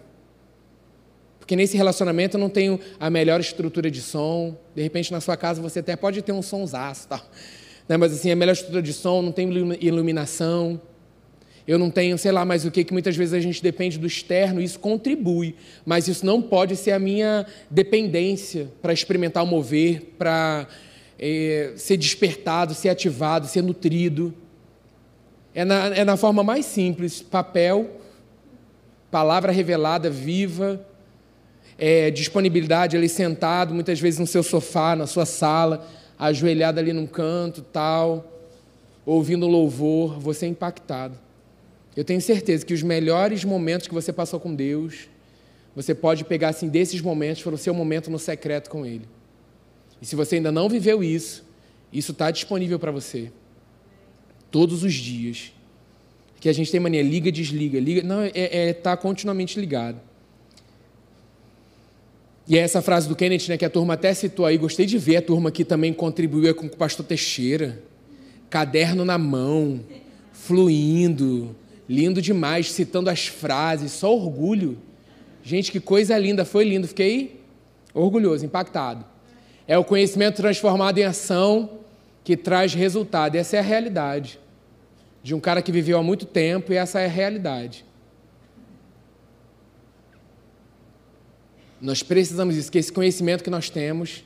[1.49, 5.35] porque nesse relacionamento eu não tenho a melhor estrutura de som, de repente na sua
[5.35, 7.23] casa você até pode ter um sonsaço, tal,
[7.89, 7.97] né?
[7.97, 9.49] mas assim, a melhor estrutura de som, não tem
[9.81, 10.79] iluminação,
[11.67, 14.07] eu não tenho, sei lá mais o que, que muitas vezes a gente depende do
[14.07, 15.55] externo, isso contribui,
[15.87, 20.69] mas isso não pode ser a minha dependência para experimentar o mover, para
[21.19, 24.35] é, ser despertado, ser ativado, ser nutrido.
[25.55, 27.91] É na, é na forma mais simples: papel,
[29.11, 30.87] palavra revelada, viva,
[31.79, 35.89] é, disponibilidade ali sentado, muitas vezes no seu sofá, na sua sala,
[36.19, 38.43] ajoelhado ali num canto, tal,
[39.07, 41.17] ouvindo louvor, você é impactado.
[41.97, 45.09] Eu tenho certeza que os melhores momentos que você passou com Deus,
[45.75, 49.09] você pode pegar assim desses momentos para o seu momento no secreto com Ele.
[50.03, 51.45] E se você ainda não viveu isso,
[51.93, 53.33] isso está disponível para você.
[54.51, 55.53] Todos os dias.
[56.41, 58.03] Que a gente tem mania, liga, desliga, liga.
[58.03, 60.01] Não, é é, tá continuamente ligado.
[62.49, 64.97] E é essa frase do Kenneth, né, que a turma até citou aí, gostei de
[64.97, 67.79] ver a turma que também contribuiu com o pastor Teixeira.
[68.49, 69.81] Caderno na mão,
[70.33, 71.55] fluindo,
[71.89, 74.77] Lindo demais, citando as frases, só orgulho.
[75.43, 76.87] Gente, que coisa linda, foi lindo.
[76.87, 77.41] Fiquei
[77.95, 79.07] orgulhoso, impactado.
[79.67, 81.79] É o conhecimento transformado em ação
[82.23, 83.37] que traz resultado.
[83.37, 84.39] Essa é a realidade
[85.23, 87.87] de um cara que viveu há muito tempo e essa é a realidade.
[91.81, 94.25] Nós precisamos que esse conhecimento que nós temos,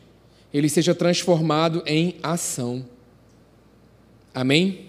[0.52, 2.84] ele seja transformado em ação.
[4.34, 4.86] Amém?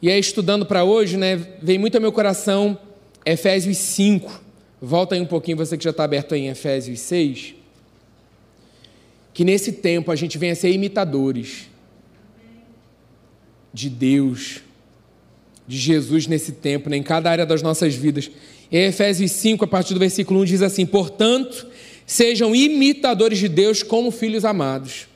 [0.00, 2.78] E aí, estudando para hoje, né, vem muito ao meu coração
[3.26, 4.42] Efésios 5.
[4.80, 7.54] Volta aí um pouquinho, você que já está aberto aí em Efésios 6.
[9.34, 11.68] Que nesse tempo a gente venha ser imitadores
[13.72, 14.62] de Deus,
[15.66, 18.30] de Jesus nesse tempo, né, em cada área das nossas vidas.
[18.70, 21.66] E aí, Efésios 5, a partir do versículo 1, diz assim: Portanto,
[22.06, 25.06] sejam imitadores de Deus como filhos amados,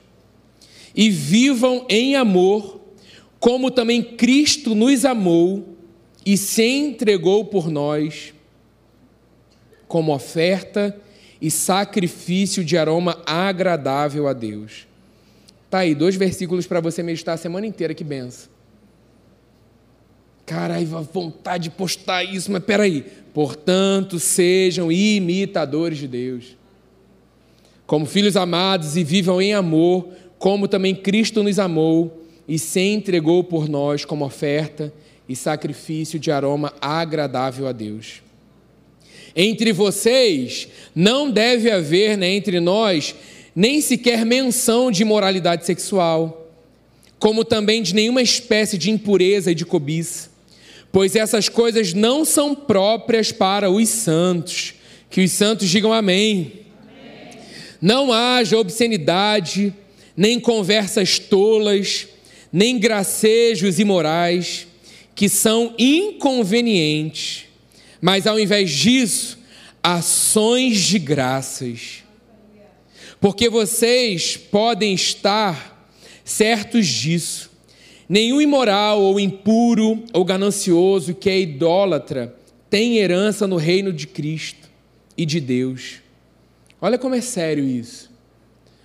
[0.94, 2.80] e vivam em amor
[3.42, 5.76] como também Cristo nos amou
[6.24, 8.32] e se entregou por nós
[9.88, 10.96] como oferta
[11.40, 14.86] e sacrifício de aroma agradável a Deus.
[15.68, 18.51] Tá aí, dois versículos para você meditar a semana inteira, que benção.
[20.52, 23.06] Caralho, vontade de postar isso, mas peraí.
[23.32, 26.58] Portanto, sejam imitadores de Deus.
[27.86, 33.42] Como filhos amados e vivam em amor, como também Cristo nos amou e se entregou
[33.42, 34.92] por nós como oferta
[35.26, 38.20] e sacrifício de aroma agradável a Deus.
[39.34, 43.14] Entre vocês não deve haver né, entre nós
[43.56, 46.50] nem sequer menção de imoralidade sexual,
[47.18, 50.31] como também de nenhuma espécie de impureza e de cobiça,
[50.92, 54.74] pois essas coisas não são próprias para os santos.
[55.08, 56.52] Que os santos digam amém.
[56.80, 57.40] amém.
[57.80, 59.74] Não haja obscenidade,
[60.16, 62.06] nem conversas tolas,
[62.52, 64.66] nem gracejos imorais,
[65.14, 67.44] que são inconvenientes,
[68.00, 69.38] mas ao invés disso,
[69.82, 72.02] ações de graças.
[73.20, 75.88] Porque vocês podem estar
[76.24, 77.51] certos disso.
[78.12, 82.36] Nenhum imoral ou impuro ou ganancioso que é idólatra
[82.68, 84.68] tem herança no reino de Cristo
[85.16, 86.00] e de Deus.
[86.78, 88.10] Olha como é sério isso.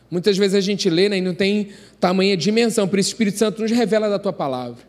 [0.09, 3.37] Muitas vezes a gente lê né, e não tem tamanha dimensão, por isso o Espírito
[3.37, 4.79] Santo nos revela da tua palavra.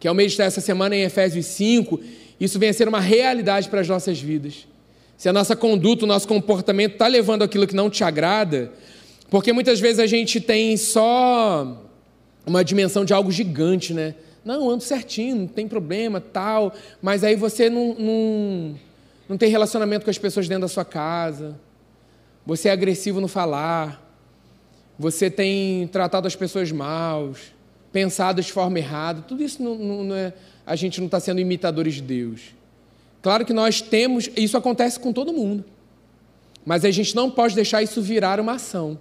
[0.00, 2.00] Que ao meditar essa semana em Efésios 5,
[2.40, 4.66] isso venha a ser uma realidade para as nossas vidas.
[5.18, 8.72] se a nossa conduta, o nosso comportamento está levando aquilo que não te agrada,
[9.28, 11.83] porque muitas vezes a gente tem só
[12.46, 14.14] uma dimensão de algo gigante, né?
[14.44, 18.74] Não, ando certinho, não tem problema, tal, mas aí você não, não,
[19.28, 21.58] não tem relacionamento com as pessoas dentro da sua casa,
[22.44, 24.02] você é agressivo no falar,
[24.98, 27.32] você tem tratado as pessoas mal,
[27.90, 30.34] pensado de forma errada, tudo isso não, não, é,
[30.66, 32.54] a gente não está sendo imitadores de Deus.
[33.22, 35.64] Claro que nós temos, isso acontece com todo mundo,
[36.66, 38.98] mas a gente não pode deixar isso virar uma ação.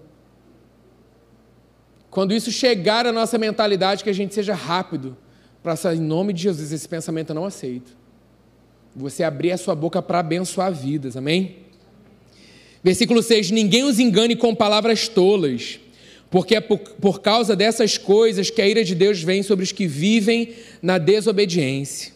[2.14, 5.18] Quando isso chegar à nossa mentalidade, que a gente seja rápido
[5.64, 7.98] para em nome de Jesus, esse pensamento eu não aceito.
[8.96, 11.56] Você abrir a sua boca para abençoar vidas, amém?
[12.84, 15.80] Versículo 6: Ninguém os engane com palavras tolas,
[16.30, 19.72] porque é por, por causa dessas coisas que a ira de Deus vem sobre os
[19.72, 22.14] que vivem na desobediência.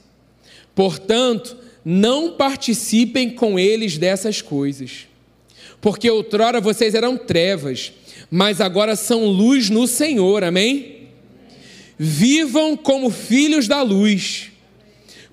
[0.75, 5.07] Portanto, não participem com eles dessas coisas.
[5.81, 7.91] Porque outrora vocês eram trevas,
[8.29, 11.07] mas agora são luz no Senhor, amém?
[11.97, 14.51] Vivam como filhos da luz,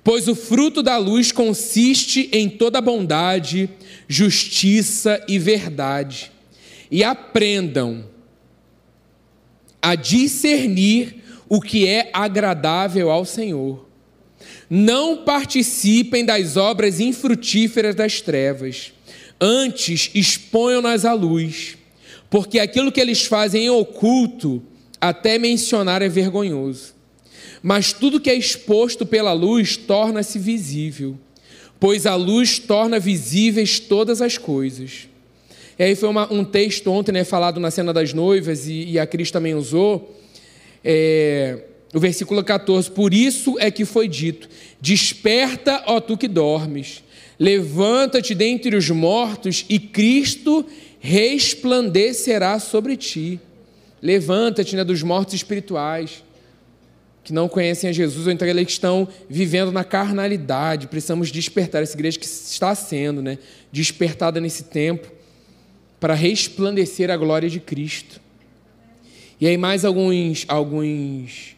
[0.02, 3.68] pois o fruto da luz consiste em toda bondade,
[4.08, 6.30] justiça e verdade.
[6.90, 8.04] E aprendam
[9.82, 13.86] a discernir o que é agradável ao Senhor.
[14.70, 18.92] Não participem das obras infrutíferas das trevas,
[19.40, 21.76] antes exponham-nas à luz,
[22.34, 24.60] porque aquilo que eles fazem em oculto,
[25.00, 26.92] até mencionar é vergonhoso.
[27.62, 31.16] Mas tudo que é exposto pela luz torna-se visível,
[31.78, 35.08] pois a luz torna visíveis todas as coisas.
[35.78, 38.98] E aí foi uma, um texto ontem, né, falado na cena das noivas, e, e
[38.98, 40.20] a Cris também usou,
[40.82, 41.62] é,
[41.94, 44.48] o versículo 14: Por isso é que foi dito:
[44.80, 47.04] Desperta, ó tu que dormes,
[47.38, 50.66] levanta-te dentre os mortos, e Cristo
[51.04, 53.38] resplandecerá sobre ti.
[54.00, 56.24] Levanta-te né, dos mortos espirituais,
[57.22, 60.86] que não conhecem a Jesus, ou então eles estão vivendo na carnalidade.
[60.86, 63.36] Precisamos despertar essa igreja que está sendo né,
[63.70, 65.12] despertada nesse tempo
[66.00, 68.18] para resplandecer a glória de Cristo.
[69.38, 71.54] E aí mais alguns alguns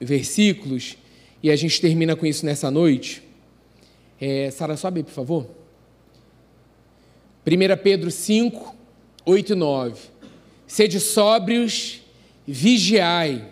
[0.00, 0.96] versículos
[1.42, 3.22] e a gente termina com isso nessa noite.
[4.18, 5.59] É, Sara, sobe, por favor.
[7.46, 8.76] 1 Pedro 5,
[9.24, 10.00] 8 e 9.
[10.66, 12.00] Sede sóbrios,
[12.46, 13.48] vigiai,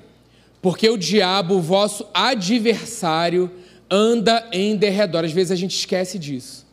[0.61, 3.51] porque o diabo, o vosso adversário,
[3.91, 5.25] anda em derredor.
[5.25, 6.69] Às vezes a gente esquece disso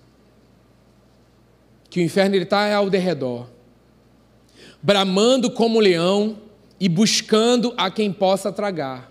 [1.96, 3.48] que o inferno está ao derredor,
[4.84, 6.38] bramando como leão
[6.78, 9.10] e buscando a quem possa tragar,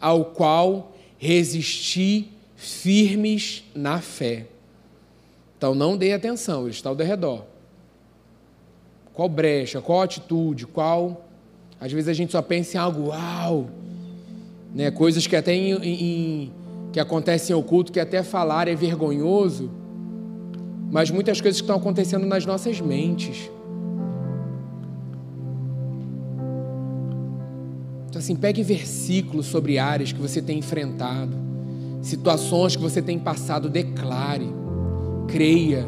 [0.00, 4.46] ao qual resisti firmes na fé.
[5.62, 7.44] Então não dê atenção, ele está ao derredor.
[9.14, 11.24] Qual brecha, qual atitude, qual.
[11.80, 13.70] Às vezes a gente só pensa em algo, uau!
[14.74, 14.90] Né?
[14.90, 16.52] Coisas que até em, em,
[16.92, 19.70] que acontecem em oculto, que até falar é vergonhoso
[20.90, 23.48] mas muitas coisas que estão acontecendo nas nossas mentes.
[28.10, 31.34] Então, assim, pegue versículos sobre áreas que você tem enfrentado,
[32.02, 34.61] situações que você tem passado, declare,
[35.26, 35.86] creia.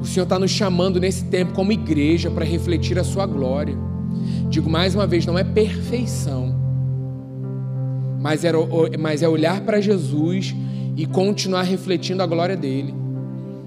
[0.00, 3.76] O Senhor está nos chamando nesse tempo como igreja para refletir a Sua glória.
[4.48, 6.54] Digo mais uma vez, não é perfeição,
[8.20, 8.52] mas é,
[8.98, 10.54] mas é olhar para Jesus
[10.96, 13.00] e continuar refletindo a glória dele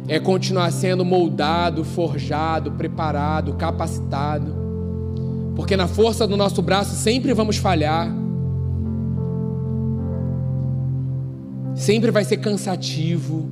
[0.08, 4.54] é continuar sendo moldado, forjado, preparado, capacitado.
[5.56, 8.12] Porque na força do nosso braço sempre vamos falhar.
[11.76, 13.50] Sempre vai ser cansativo.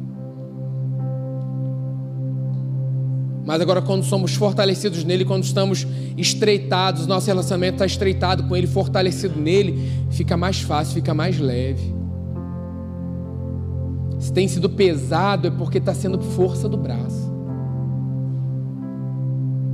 [3.45, 8.67] Mas agora, quando somos fortalecidos nele, quando estamos estreitados, nosso relacionamento está estreitado com ele,
[8.67, 11.93] fortalecido nele, fica mais fácil, fica mais leve.
[14.19, 17.31] Se tem sido pesado, é porque está sendo força do braço.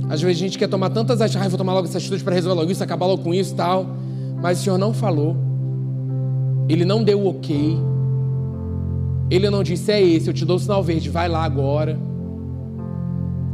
[0.08, 2.34] Às vezes a gente quer tomar tantas atitudes, ah, vou tomar logo essas atitudes para
[2.34, 3.86] resolver logo isso, acabar logo com isso e tal.
[4.40, 5.36] Mas o Senhor não falou.
[6.66, 7.76] Ele não deu o ok.
[9.30, 12.07] Ele não disse, é esse, eu te dou o sinal verde, vai lá agora.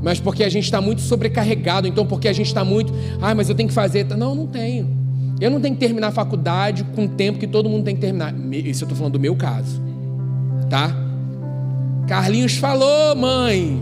[0.04, 3.48] Mas porque a gente está muito sobrecarregado, então porque a gente está muito, ah, mas
[3.48, 4.04] eu tenho que fazer.
[4.04, 4.88] Não, não tenho.
[5.40, 8.00] Eu não tenho que terminar a faculdade com o tempo que todo mundo tem que
[8.00, 8.32] terminar.
[8.52, 9.82] Isso eu estou falando do meu caso
[10.74, 10.92] tá?
[12.08, 13.80] Carlinhos falou, mãe,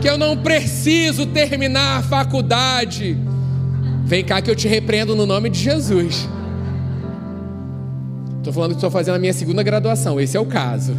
[0.00, 3.16] que eu não preciso terminar a faculdade.
[4.04, 6.28] Vem cá que eu te repreendo no nome de Jesus.
[8.38, 10.96] Estou falando que estou fazendo a minha segunda graduação, esse é o caso.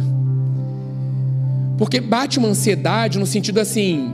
[1.78, 4.12] Porque bate uma ansiedade no sentido assim: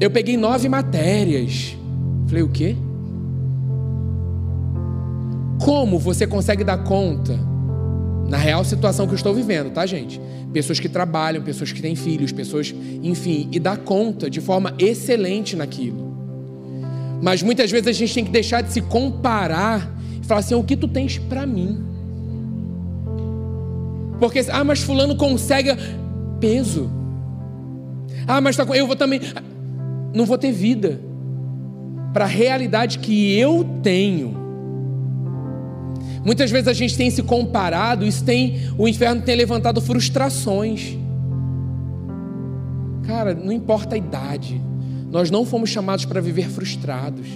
[0.00, 1.76] eu peguei nove matérias.
[2.26, 2.76] Falei, o quê?
[5.64, 7.38] Como você consegue dar conta
[8.28, 10.20] na real situação que eu estou vivendo, tá, gente?
[10.52, 15.54] Pessoas que trabalham, pessoas que têm filhos, pessoas, enfim, e dar conta de forma excelente
[15.54, 16.12] naquilo.
[17.22, 20.64] Mas muitas vezes a gente tem que deixar de se comparar e falar assim: o
[20.64, 21.80] que tu tens para mim?
[24.18, 25.70] Porque, ah, mas Fulano consegue
[26.40, 27.03] peso.
[28.26, 29.20] Ah, mas tá, eu vou também.
[30.14, 31.00] Não vou ter vida
[32.12, 34.44] para a realidade que eu tenho.
[36.24, 40.96] Muitas vezes a gente tem se comparado, isso tem o inferno tem levantado frustrações.
[43.06, 44.60] Cara, não importa a idade.
[45.10, 47.26] Nós não fomos chamados para viver frustrados.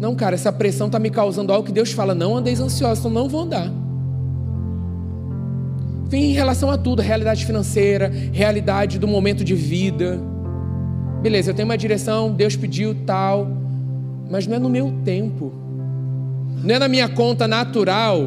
[0.00, 3.10] Não, cara, essa pressão está me causando algo que Deus fala: não andeis ansiosos, então
[3.10, 3.70] não vou andar.
[6.08, 10.20] Vem em relação a tudo, realidade financeira, realidade do momento de vida.
[11.22, 13.48] Beleza, eu tenho uma direção, Deus pediu tal,
[14.30, 15.52] mas não é no meu tempo,
[16.62, 18.20] não é na minha conta natural.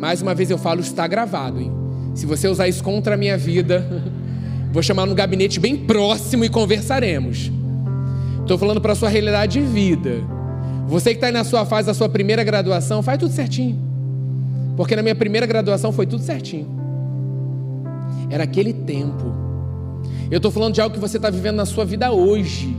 [0.00, 1.72] Mais uma vez eu falo, está gravado, hein?
[2.14, 3.86] Se você usar isso contra a minha vida,
[4.72, 7.50] vou chamar no gabinete bem próximo e conversaremos.
[8.40, 10.22] Estou falando para a sua realidade de vida.
[10.86, 13.78] Você que está aí na sua fase da sua primeira graduação, faz tudo certinho.
[14.76, 16.77] Porque na minha primeira graduação foi tudo certinho.
[18.30, 19.34] Era aquele tempo.
[20.30, 22.76] Eu estou falando de algo que você está vivendo na sua vida hoje.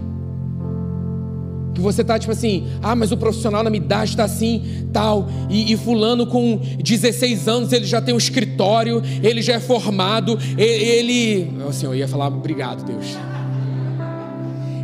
[1.73, 5.27] Que você está tipo assim, ah, mas o profissional na minha idade está assim, tal.
[5.49, 10.37] E, e, fulano com 16 anos, ele já tem um escritório, ele já é formado,
[10.57, 11.51] ele.
[11.67, 13.17] Assim, eu ia falar, obrigado, Deus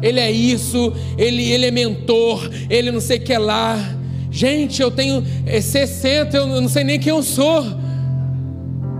[0.06, 3.96] ele é isso, ele, ele é mentor, ele não sei o que lá.
[4.30, 7.64] Gente, eu tenho 60, é, eu não sei nem quem eu sou.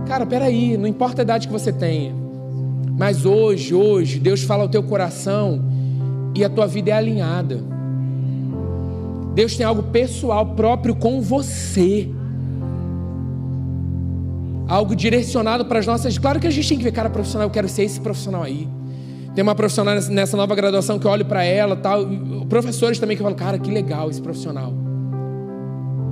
[0.06, 2.14] Cara, peraí, não importa a idade que você tenha.
[2.96, 5.62] Mas hoje, hoje, Deus fala ao teu coração
[6.34, 7.60] e a tua vida é alinhada.
[9.34, 12.08] Deus tem algo pessoal próprio com você.
[14.68, 16.16] Algo direcionado para as nossas.
[16.16, 18.66] Claro que a gente tem que ver, cara, profissional, eu quero ser esse profissional aí.
[19.34, 22.06] Tem uma profissional nessa nova graduação que eu olho para ela, tal,
[22.48, 24.72] professores também que falam, cara, que legal esse profissional.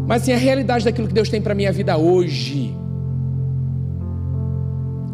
[0.06, 2.83] Mas assim, a realidade daquilo que Deus tem para minha vida hoje.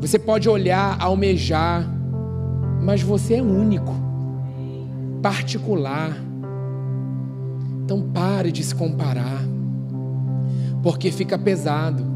[0.00, 1.86] Você pode olhar, almejar,
[2.80, 3.94] mas você é único,
[5.22, 6.16] particular.
[7.84, 9.42] Então pare de se comparar,
[10.82, 12.10] porque fica pesado.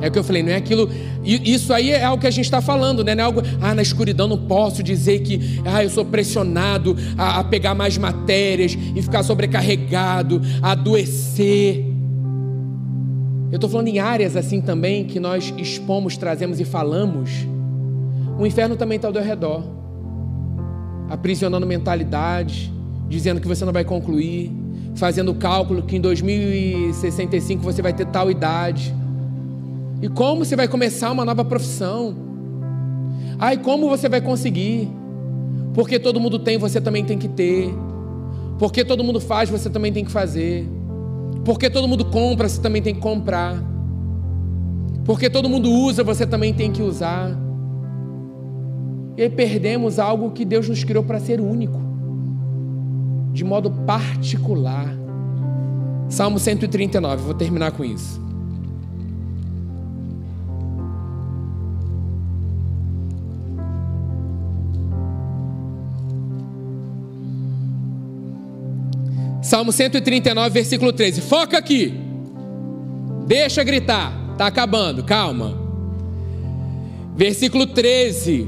[0.00, 0.88] É o que eu falei, não é aquilo.
[1.24, 3.14] Isso aí é algo que a gente está falando, né?
[3.14, 7.40] Não é algo, ah, na escuridão não posso dizer que ah, eu sou pressionado a,
[7.40, 11.84] a pegar mais matérias e ficar sobrecarregado, a adoecer.
[13.50, 17.46] Eu estou falando em áreas assim também que nós expomos, trazemos e falamos.
[18.38, 19.64] O inferno também está ao teu redor,
[21.08, 22.72] aprisionando mentalidade,
[23.08, 24.52] dizendo que você não vai concluir,
[24.94, 28.94] fazendo cálculo que em 2065 você vai ter tal idade.
[30.02, 32.14] E como você vai começar uma nova profissão?
[33.38, 34.88] Ai, como você vai conseguir?
[35.72, 37.72] Porque todo mundo tem, você também tem que ter.
[38.58, 40.68] Porque todo mundo faz, você também tem que fazer.
[41.48, 43.56] Porque todo mundo compra, você também tem que comprar.
[45.02, 47.30] Porque todo mundo usa, você também tem que usar.
[49.16, 51.80] E aí perdemos algo que Deus nos criou para ser único,
[53.32, 54.94] de modo particular.
[56.10, 58.20] Salmo 139, vou terminar com isso.
[69.48, 71.22] Salmo 139, versículo 13.
[71.22, 71.94] Foca aqui.
[73.26, 74.34] Deixa gritar.
[74.36, 75.58] Tá acabando, calma.
[77.16, 78.46] Versículo 13.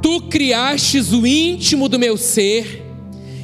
[0.00, 2.80] Tu criastes o íntimo do meu ser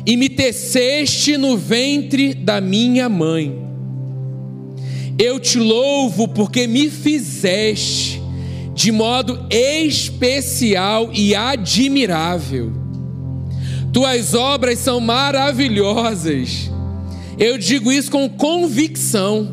[0.06, 3.66] e me teceste no ventre da minha mãe.
[5.18, 8.22] Eu te louvo porque me fizeste
[8.72, 12.85] de modo especial e admirável
[13.96, 16.70] tuas obras são maravilhosas.
[17.38, 19.48] Eu digo isso com convicção.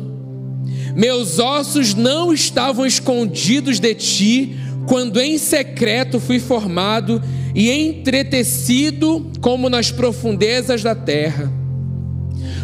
[0.94, 4.54] Meus ossos não estavam escondidos de ti
[4.86, 7.22] quando em secreto fui formado
[7.54, 11.50] e entretecido como nas profundezas da terra.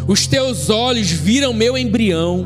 [0.07, 2.45] Os teus olhos viram meu embrião.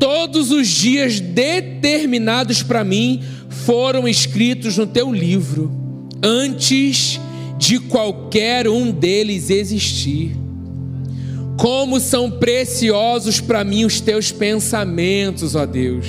[0.00, 5.70] Todos os dias determinados para mim foram escritos no teu livro,
[6.20, 7.20] antes
[7.78, 10.36] qualquer um deles existir.
[11.56, 16.06] Como são preciosos para mim os teus pensamentos, ó Deus.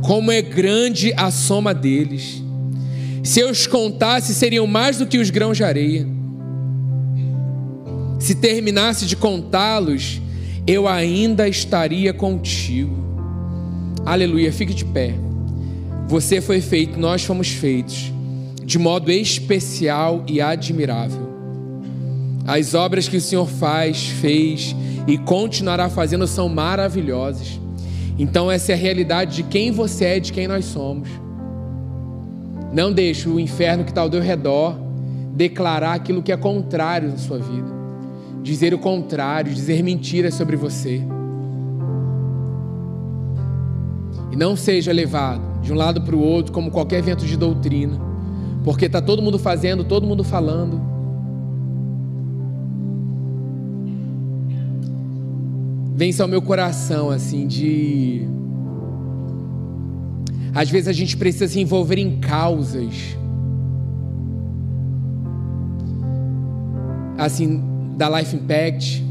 [0.00, 2.42] como é grande a soma deles.
[3.22, 6.06] Se eu os contasse, seriam mais do que os grãos de areia.
[8.18, 10.20] Se terminasse de contá-los,
[10.66, 12.96] eu ainda estaria contigo.
[14.04, 15.14] Aleluia, fique de pé.
[16.08, 18.13] Você foi feito, nós fomos feitos
[18.64, 21.34] de modo especial e admirável.
[22.46, 24.74] As obras que o Senhor faz, fez
[25.06, 27.60] e continuará fazendo são maravilhosas.
[28.18, 31.08] Então, essa é a realidade de quem você é, de quem nós somos.
[32.72, 34.76] Não deixe o inferno que está ao teu redor
[35.34, 37.68] declarar aquilo que é contrário na sua vida,
[38.42, 41.02] dizer o contrário, dizer mentiras sobre você.
[44.30, 48.13] E não seja levado de um lado para o outro como qualquer vento de doutrina,
[48.64, 50.80] porque está todo mundo fazendo, todo mundo falando.
[55.94, 58.26] Vence ao meu coração assim de
[60.52, 63.16] às vezes a gente precisa se envolver em causas
[67.18, 67.62] assim
[67.96, 69.04] da Life Impact.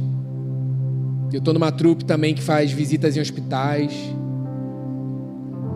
[1.32, 3.94] Eu estou numa trupe também que faz visitas em hospitais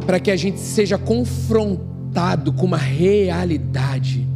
[0.06, 1.97] para que a gente seja confrontado
[2.54, 4.28] com uma realidade.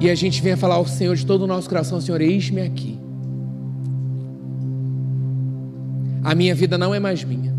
[0.00, 2.98] E a gente venha falar ao Senhor de todo o nosso coração: Senhor, eis-me aqui.
[6.24, 7.54] A minha vida não é mais minha.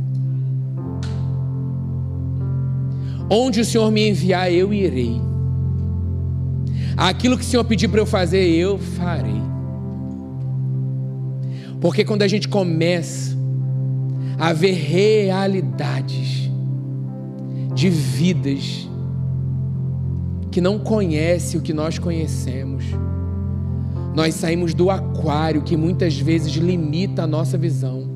[3.30, 5.22] Onde o Senhor me enviar, eu irei.
[6.98, 9.42] Aquilo que o Senhor pedir para eu fazer, eu farei.
[11.80, 13.39] Porque quando a gente começa
[14.40, 16.50] a ver realidades
[17.76, 18.90] de vidas
[20.50, 22.86] que não conhece o que nós conhecemos.
[24.16, 28.09] Nós saímos do aquário que muitas vezes limita a nossa visão.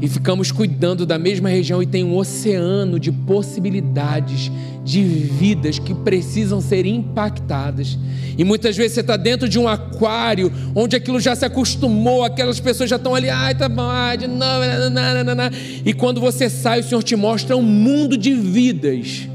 [0.00, 4.50] E ficamos cuidando da mesma região e tem um oceano de possibilidades,
[4.84, 7.98] de vidas que precisam ser impactadas.
[8.36, 12.60] E muitas vezes você está dentro de um aquário onde aquilo já se acostumou, aquelas
[12.60, 15.50] pessoas já estão ali, ai, tá bom, ai, de novo, nananana.
[15.84, 19.28] e quando você sai, o Senhor te mostra um mundo de vidas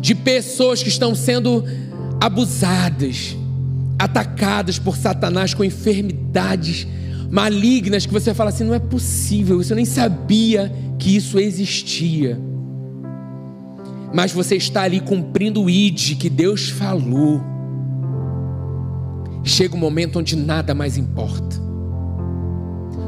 [0.00, 1.64] de pessoas que estão sendo
[2.20, 3.36] abusadas,
[3.98, 6.86] atacadas por Satanás com enfermidades
[7.30, 12.38] malignas que você fala assim: não é possível, você nem sabia que isso existia.
[14.12, 17.42] Mas você está ali cumprindo o ID que Deus falou.
[19.44, 21.56] Chega um momento onde nada mais importa.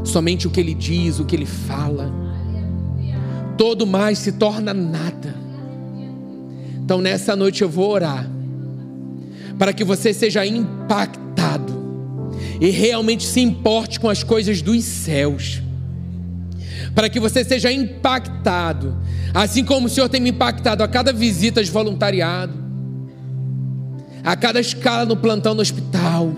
[0.04, 2.12] Somente o que ele diz, o que ele fala.
[3.56, 5.34] Todo mais se torna nada.
[6.82, 8.28] Então nessa noite eu vou orar
[9.58, 11.19] para que você seja impactado
[12.60, 15.62] e realmente se importe com as coisas dos céus.
[16.94, 18.96] Para que você seja impactado,
[19.32, 22.52] assim como o Senhor tem me impactado a cada visita de voluntariado,
[24.22, 26.32] a cada escala no plantão no hospital,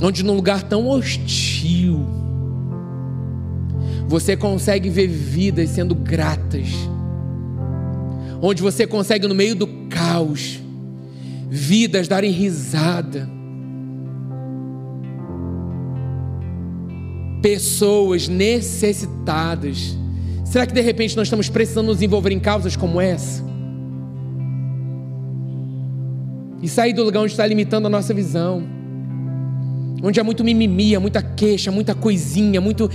[0.00, 2.06] onde num lugar tão hostil,
[4.06, 6.68] você consegue ver vidas sendo gratas,
[8.40, 10.60] onde você consegue, no meio do caos,
[11.48, 13.28] vidas darem risada,
[17.42, 19.96] pessoas necessitadas.
[20.44, 23.44] Será que de repente nós estamos precisando nos envolver em causas como essa?
[26.62, 28.62] E sair do lugar onde está limitando a nossa visão,
[30.02, 32.90] onde há muito mimimi, muita queixa, muita coisinha, muito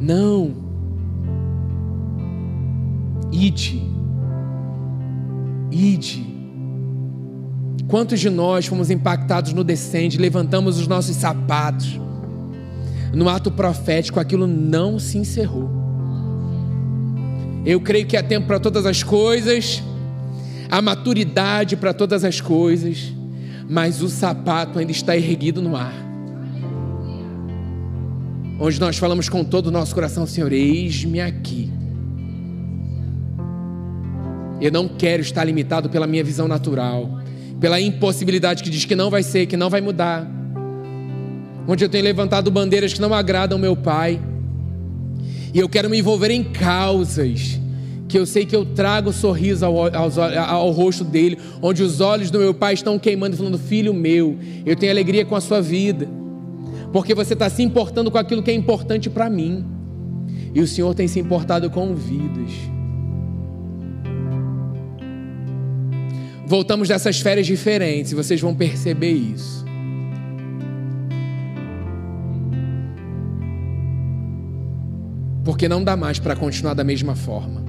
[0.00, 0.52] não.
[3.30, 3.82] Ide.
[5.70, 6.31] Ide.
[7.92, 12.00] Quantos de nós fomos impactados no descende, levantamos os nossos sapatos.
[13.12, 15.68] No ato profético, aquilo não se encerrou.
[17.66, 19.82] Eu creio que há tempo para todas as coisas,
[20.70, 23.12] há maturidade para todas as coisas,
[23.68, 25.92] mas o sapato ainda está erguido no ar
[28.58, 31.70] onde nós falamos com todo o nosso coração: Senhor, eis-me aqui.
[34.62, 37.21] Eu não quero estar limitado pela minha visão natural,
[37.62, 40.30] pela impossibilidade que diz que não vai ser, que não vai mudar.
[41.66, 44.20] Onde eu tenho levantado bandeiras que não agradam meu Pai.
[45.54, 47.58] E eu quero me envolver em causas
[48.06, 52.30] que eu sei que eu trago sorriso ao, ao, ao, rosto dele, onde os olhos
[52.30, 54.36] do meu pai estão queimando, falando: Filho meu,
[54.66, 56.06] eu tenho alegria com a sua vida
[56.92, 59.64] porque você está se importando com aquilo que é importante para mim,
[60.54, 62.52] e o Senhor tem se importado com vidas.
[66.52, 69.64] Voltamos dessas férias diferentes e vocês vão perceber isso.
[75.42, 77.64] Porque não dá mais para continuar da mesma forma.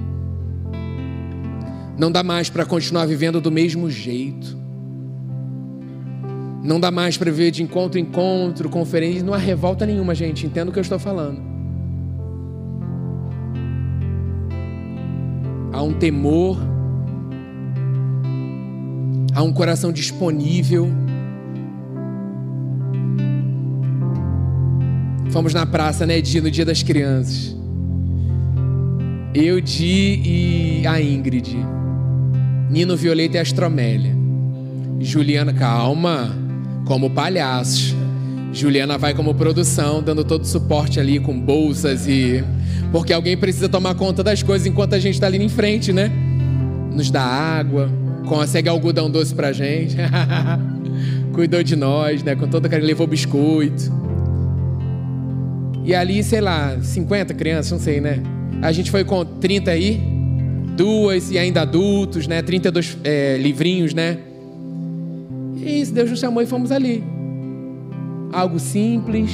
[1.96, 4.54] Não dá mais para continuar vivendo do mesmo jeito.
[6.62, 9.24] Não dá mais para viver de encontro em encontro, conferência.
[9.24, 10.44] Não há revolta nenhuma, gente.
[10.44, 11.40] Entendo o que eu estou falando.
[15.72, 16.73] Há um temor
[19.34, 20.88] Há um coração disponível.
[25.30, 27.56] Fomos na praça, né, Di, no dia das crianças.
[29.34, 31.56] Eu, Di e a Ingrid.
[32.70, 34.14] Nino Violeta e Astromélia.
[35.00, 36.30] Juliana, calma
[36.86, 37.92] como palhaços.
[38.52, 42.44] Juliana vai como produção, dando todo o suporte ali com bolsas e.
[42.92, 46.08] Porque alguém precisa tomar conta das coisas enquanto a gente está ali em frente, né?
[46.92, 47.90] Nos dá água,
[48.26, 49.96] consegue algodão doce pra gente.
[51.32, 52.34] Cuidou de nós, né?
[52.34, 53.92] Com toda a carinho, levou biscoito.
[55.84, 58.22] E ali, sei lá, 50 crianças, não sei, né?
[58.62, 60.00] A gente foi com 30 aí,
[60.76, 62.40] duas e ainda adultos, né?
[62.40, 64.18] 32 é, livrinhos, né?
[65.56, 67.04] E isso, Deus nos chamou e fomos ali.
[68.32, 69.30] Algo simples,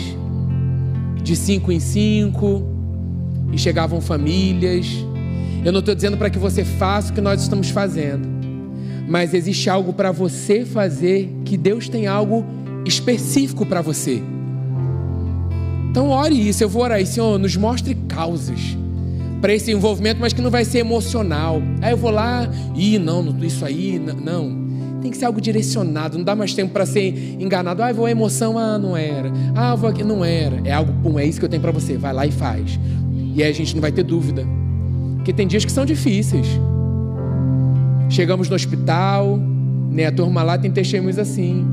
[1.22, 2.62] de cinco em cinco,
[3.52, 4.86] e chegavam famílias.
[5.64, 8.26] Eu não estou dizendo para que você faça o que nós estamos fazendo,
[9.10, 12.44] mas existe algo para você fazer que Deus tem algo
[12.86, 14.22] específico para você.
[15.90, 18.78] Então ore isso, eu vou orar aí, Senhor, nos mostre causas
[19.40, 21.60] para esse envolvimento, mas que não vai ser emocional.
[21.82, 24.70] Aí eu vou lá, e não, isso aí, não.
[25.02, 27.82] Tem que ser algo direcionado, não dá mais tempo para ser enganado.
[27.82, 29.32] Ah, vou a emoção, ah, não era.
[29.56, 30.60] Ah, vou aqui, não era.
[30.64, 31.96] É algo, pum, é isso que eu tenho para você.
[31.96, 32.78] Vai lá e faz.
[33.34, 34.46] E aí a gente não vai ter dúvida.
[35.16, 36.46] Porque tem dias que são difíceis.
[38.10, 39.38] Chegamos no hospital,
[39.88, 40.06] né?
[40.06, 41.64] A turma lá tem testemunhos assim.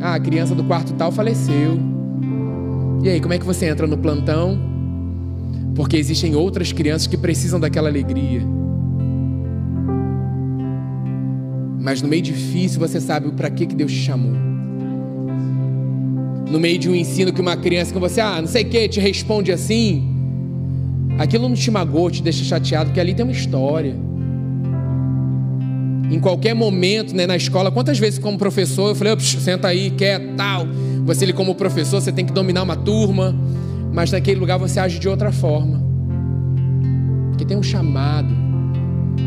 [0.00, 1.80] Ah, a criança do quarto tal faleceu.
[3.02, 4.56] E aí, como é que você entra no plantão?
[5.74, 8.40] Porque existem outras crianças que precisam daquela alegria.
[11.80, 14.32] Mas no meio difícil você sabe para que, que Deus te chamou.
[16.48, 18.88] No meio de um ensino que uma criança que você, ah, não sei o que,
[18.88, 20.08] te responde assim.
[21.18, 24.13] Aquilo não te magoa, te deixa chateado, porque ali tem uma história.
[26.14, 30.20] Em qualquer momento, né, na escola, quantas vezes como professor eu falei, senta aí, quer
[30.36, 30.64] tal.
[31.04, 33.34] Você ele como professor, você tem que dominar uma turma,
[33.92, 35.82] mas naquele lugar você age de outra forma.
[37.30, 38.28] Porque tem um chamado,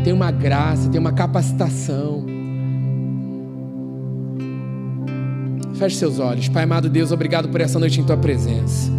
[0.02, 2.24] tem uma graça, tem uma capacitação.
[5.74, 6.48] Feche seus olhos.
[6.48, 8.90] Pai amado Deus, obrigado por essa noite em tua presença.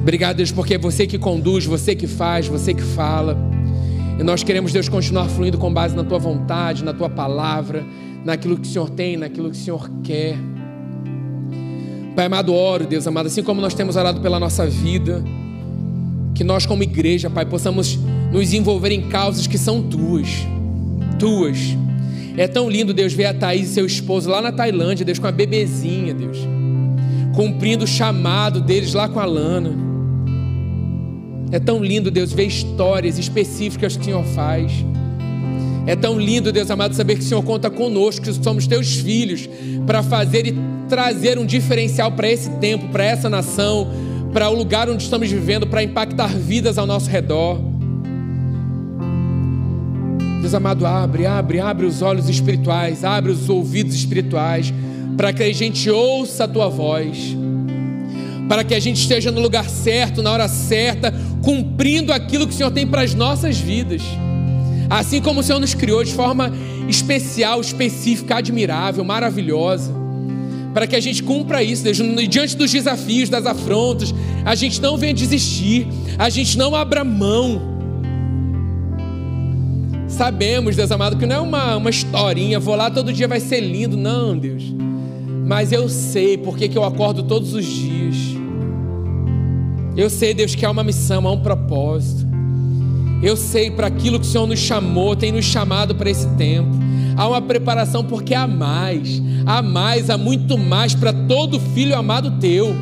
[0.00, 3.36] Obrigado, Deus, porque é você que conduz, você que faz, você que fala.
[4.18, 7.84] E nós queremos, Deus, continuar fluindo com base na tua vontade, na tua palavra,
[8.24, 10.36] naquilo que o Senhor tem, naquilo que o Senhor quer.
[12.14, 15.22] Pai amado, oro, Deus amado, assim como nós temos orado pela nossa vida,
[16.34, 17.98] que nós, como igreja, Pai, possamos
[18.32, 20.46] nos envolver em causas que são tuas.
[21.18, 21.76] Tuas
[22.36, 25.26] é tão lindo, Deus, ver a Thaís e seu esposo lá na Tailândia, Deus, com
[25.26, 26.38] a bebezinha, Deus.
[27.34, 29.70] Cumprindo o chamado deles lá com a Lana.
[31.52, 34.72] É tão lindo, Deus, ver histórias específicas que o Senhor faz.
[35.86, 39.48] É tão lindo, Deus amado, saber que o Senhor conta conosco, que somos teus filhos,
[39.86, 40.54] para fazer e
[40.88, 43.88] trazer um diferencial para esse tempo, para essa nação,
[44.32, 47.60] para o lugar onde estamos vivendo, para impactar vidas ao nosso redor.
[50.40, 54.74] Deus amado, abre, abre, abre os olhos espirituais, abre os ouvidos espirituais,
[55.16, 57.36] para que a gente ouça a tua voz,
[58.48, 61.14] para que a gente esteja no lugar certo, na hora certa,
[61.46, 64.02] cumprindo aquilo que o Senhor tem para as nossas vidas.
[64.90, 66.52] Assim como o Senhor nos criou de forma
[66.88, 69.94] especial, específica, admirável, maravilhosa,
[70.74, 74.12] para que a gente cumpra isso, Deus, diante dos desafios, das afrontas,
[74.44, 75.86] a gente não venha desistir,
[76.18, 77.76] a gente não abra mão
[80.08, 83.60] Sabemos, Deus amado, que não é uma, uma historinha, vou lá todo dia vai ser
[83.60, 83.96] lindo.
[83.98, 84.62] Não, Deus.
[85.46, 88.15] Mas eu sei porque que eu acordo todos os dias.
[89.96, 92.26] Eu sei, Deus, que há uma missão, há um propósito.
[93.22, 96.70] Eu sei para aquilo que o Senhor nos chamou, tem nos chamado para esse tempo.
[97.16, 102.38] Há uma preparação porque há mais, há mais, há muito mais para todo filho amado
[102.38, 102.74] teu.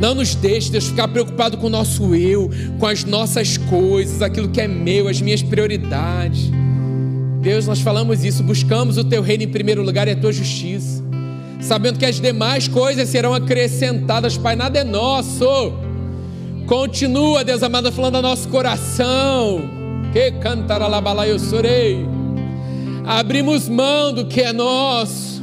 [0.00, 2.50] Não nos deixe, Deus, ficar preocupado com o nosso eu,
[2.80, 6.50] com as nossas coisas, aquilo que é meu, as minhas prioridades.
[7.40, 11.04] Deus, nós falamos isso, buscamos o teu reino em primeiro lugar e a tua justiça,
[11.60, 15.72] sabendo que as demais coisas serão acrescentadas, Pai, nada é nosso.
[16.66, 19.62] Continua, Deus amado, falando ao nosso coração.
[20.12, 22.06] Que cantará lá eu sorei.
[23.06, 25.42] Abrimos mão do que é nosso,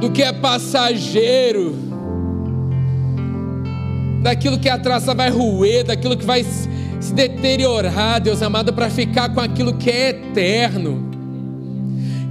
[0.00, 1.86] do que é passageiro
[4.26, 9.28] daquilo que a traça vai roer, daquilo que vai se deteriorar, Deus amado, para ficar
[9.28, 11.05] com aquilo que é eterno.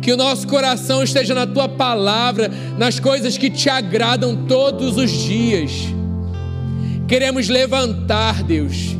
[0.05, 5.09] Que o nosso coração esteja na tua palavra, nas coisas que te agradam todos os
[5.09, 5.71] dias.
[7.07, 8.95] Queremos levantar, Deus,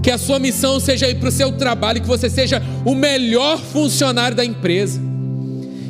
[0.00, 3.58] que a sua missão seja ir para o seu trabalho, que você seja o melhor
[3.58, 5.00] funcionário da empresa.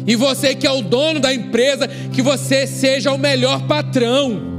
[0.07, 4.57] E você que é o dono da empresa, que você seja o melhor patrão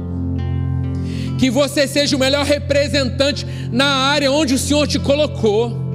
[1.38, 5.87] que você seja o melhor representante na área onde o Senhor te colocou.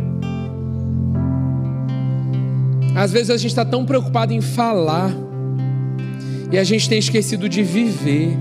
[2.96, 5.12] Às vezes a gente está tão preocupado em falar
[6.52, 8.38] e a gente tem esquecido de viver.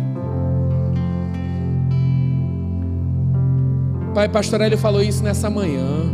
[4.15, 6.13] Pai Pastorelli falou isso nessa manhã.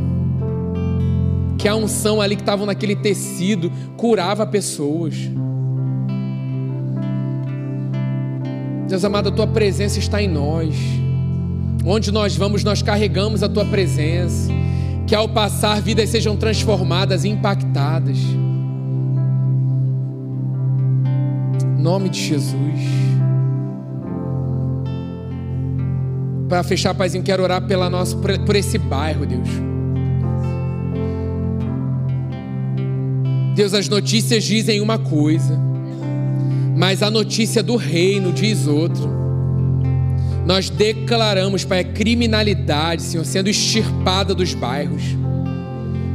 [1.59, 5.17] Que a unção ali que estava naquele tecido curava pessoas.
[8.89, 10.77] Deus amado, a tua presença está em nós.
[11.85, 14.53] Onde nós vamos, nós carregamos a tua presença.
[15.09, 18.19] Que ao passar, vidas sejam transformadas e impactadas.
[21.77, 22.81] Em nome de Jesus.
[26.49, 29.49] Para fechar, Paizinho, quero orar pela nossa, por esse bairro, Deus.
[33.57, 35.67] Deus, as notícias dizem uma coisa
[36.79, 39.28] mas a notícia do reino diz outro.
[40.49, 45.03] Nós declaramos, Pai, a criminalidade, Senhor, sendo extirpada dos bairros,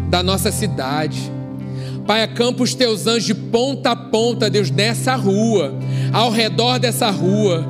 [0.10, 1.32] da nossa cidade.
[2.08, 5.76] Pai, acampa os teus anjos de ponta a ponta, Deus, nessa rua,
[6.12, 7.64] ao redor dessa rua.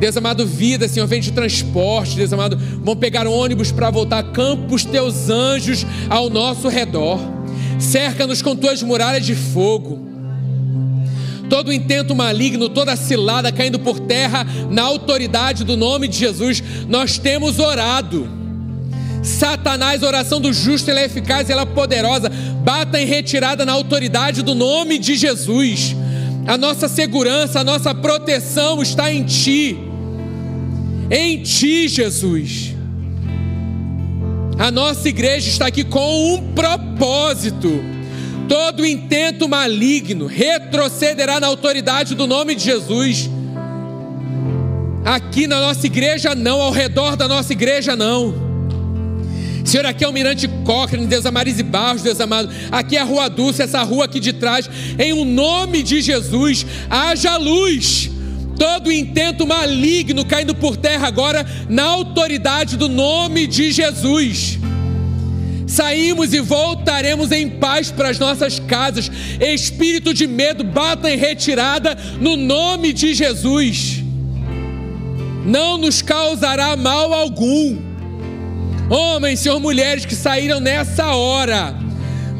[0.00, 4.24] Deus amado, vida, Senhor, vem de transporte, Deus amado, vão pegar ônibus para voltar.
[4.32, 7.20] Campa os teus anjos ao nosso redor.
[7.78, 10.15] Cerca-nos com tuas muralhas de fogo
[11.48, 17.18] todo intento maligno, toda cilada caindo por terra na autoridade do nome de Jesus, nós
[17.18, 18.28] temos orado.
[19.22, 22.30] Satanás, oração do justo, ela é eficaz, ela é poderosa.
[22.62, 25.96] Bata em retirada na autoridade do nome de Jesus.
[26.46, 29.76] A nossa segurança, a nossa proteção está em Ti.
[31.10, 32.74] Em Ti, Jesus.
[34.58, 37.95] A nossa igreja está aqui com um propósito
[38.48, 43.28] Todo intento maligno retrocederá na autoridade do nome de Jesus.
[45.04, 48.46] Aqui na nossa igreja, não, ao redor da nossa igreja, não.
[49.64, 52.48] Senhor, aqui é o Mirante Cochrane, Deus Amaris e Barros, Deus amado.
[52.70, 54.70] Aqui é a Rua Dulce, essa rua aqui de trás.
[54.96, 58.10] Em o nome de Jesus, haja luz.
[58.56, 64.58] Todo intento maligno caindo por terra agora, na autoridade do nome de Jesus
[65.66, 69.10] saímos e voltaremos em paz para as nossas casas.
[69.40, 74.02] Espírito de medo, bata em retirada no nome de Jesus.
[75.44, 77.78] Não nos causará mal algum.
[78.88, 81.74] Homens, Senhor, mulheres que saíram nessa hora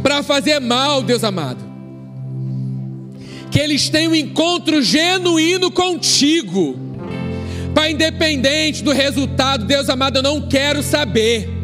[0.02, 1.64] para fazer mal, Deus amado.
[3.50, 6.78] Que eles tenham um encontro genuíno contigo.
[7.74, 11.55] Pai, independente do resultado, Deus amado, eu não quero saber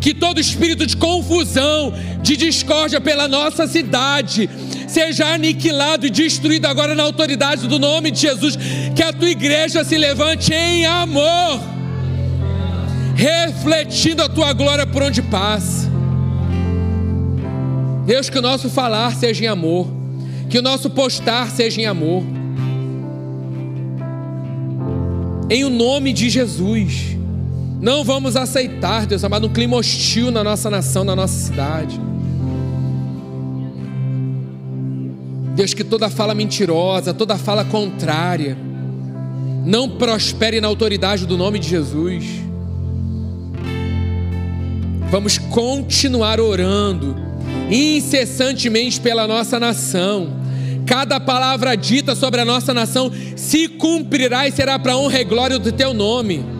[0.00, 1.92] que todo espírito de confusão,
[2.22, 4.48] de discórdia pela nossa cidade,
[4.88, 8.56] seja aniquilado e destruído agora na autoridade do nome de Jesus.
[8.96, 11.60] Que a tua igreja se levante em amor,
[13.14, 15.90] refletindo a tua glória por onde passa.
[18.06, 19.86] Deus, que o nosso falar seja em amor,
[20.48, 22.24] que o nosso postar seja em amor.
[25.50, 27.19] Em o nome de Jesus.
[27.80, 31.98] Não vamos aceitar, Deus amado, um clima hostil na nossa nação, na nossa cidade.
[35.56, 38.56] Deus, que toda fala mentirosa, toda fala contrária,
[39.64, 42.24] não prospere na autoridade do nome de Jesus.
[45.10, 47.16] Vamos continuar orando
[47.70, 50.38] incessantemente pela nossa nação.
[50.86, 55.58] Cada palavra dita sobre a nossa nação se cumprirá e será para honra e glória
[55.58, 56.59] do teu nome.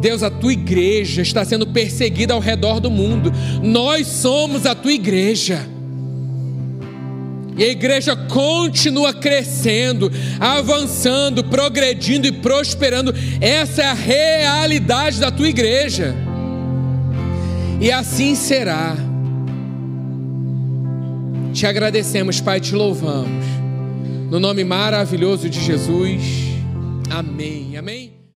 [0.00, 3.32] Deus, a tua igreja está sendo perseguida ao redor do mundo.
[3.62, 5.66] Nós somos a tua igreja.
[7.56, 13.14] E a igreja continua crescendo, avançando, progredindo e prosperando.
[13.40, 16.14] Essa é a realidade da tua igreja.
[17.80, 18.96] E assim será.
[21.52, 23.44] Te agradecemos, Pai, te louvamos.
[24.30, 26.22] No nome maravilhoso de Jesus.
[27.10, 27.76] Amém.
[27.76, 28.19] Amém.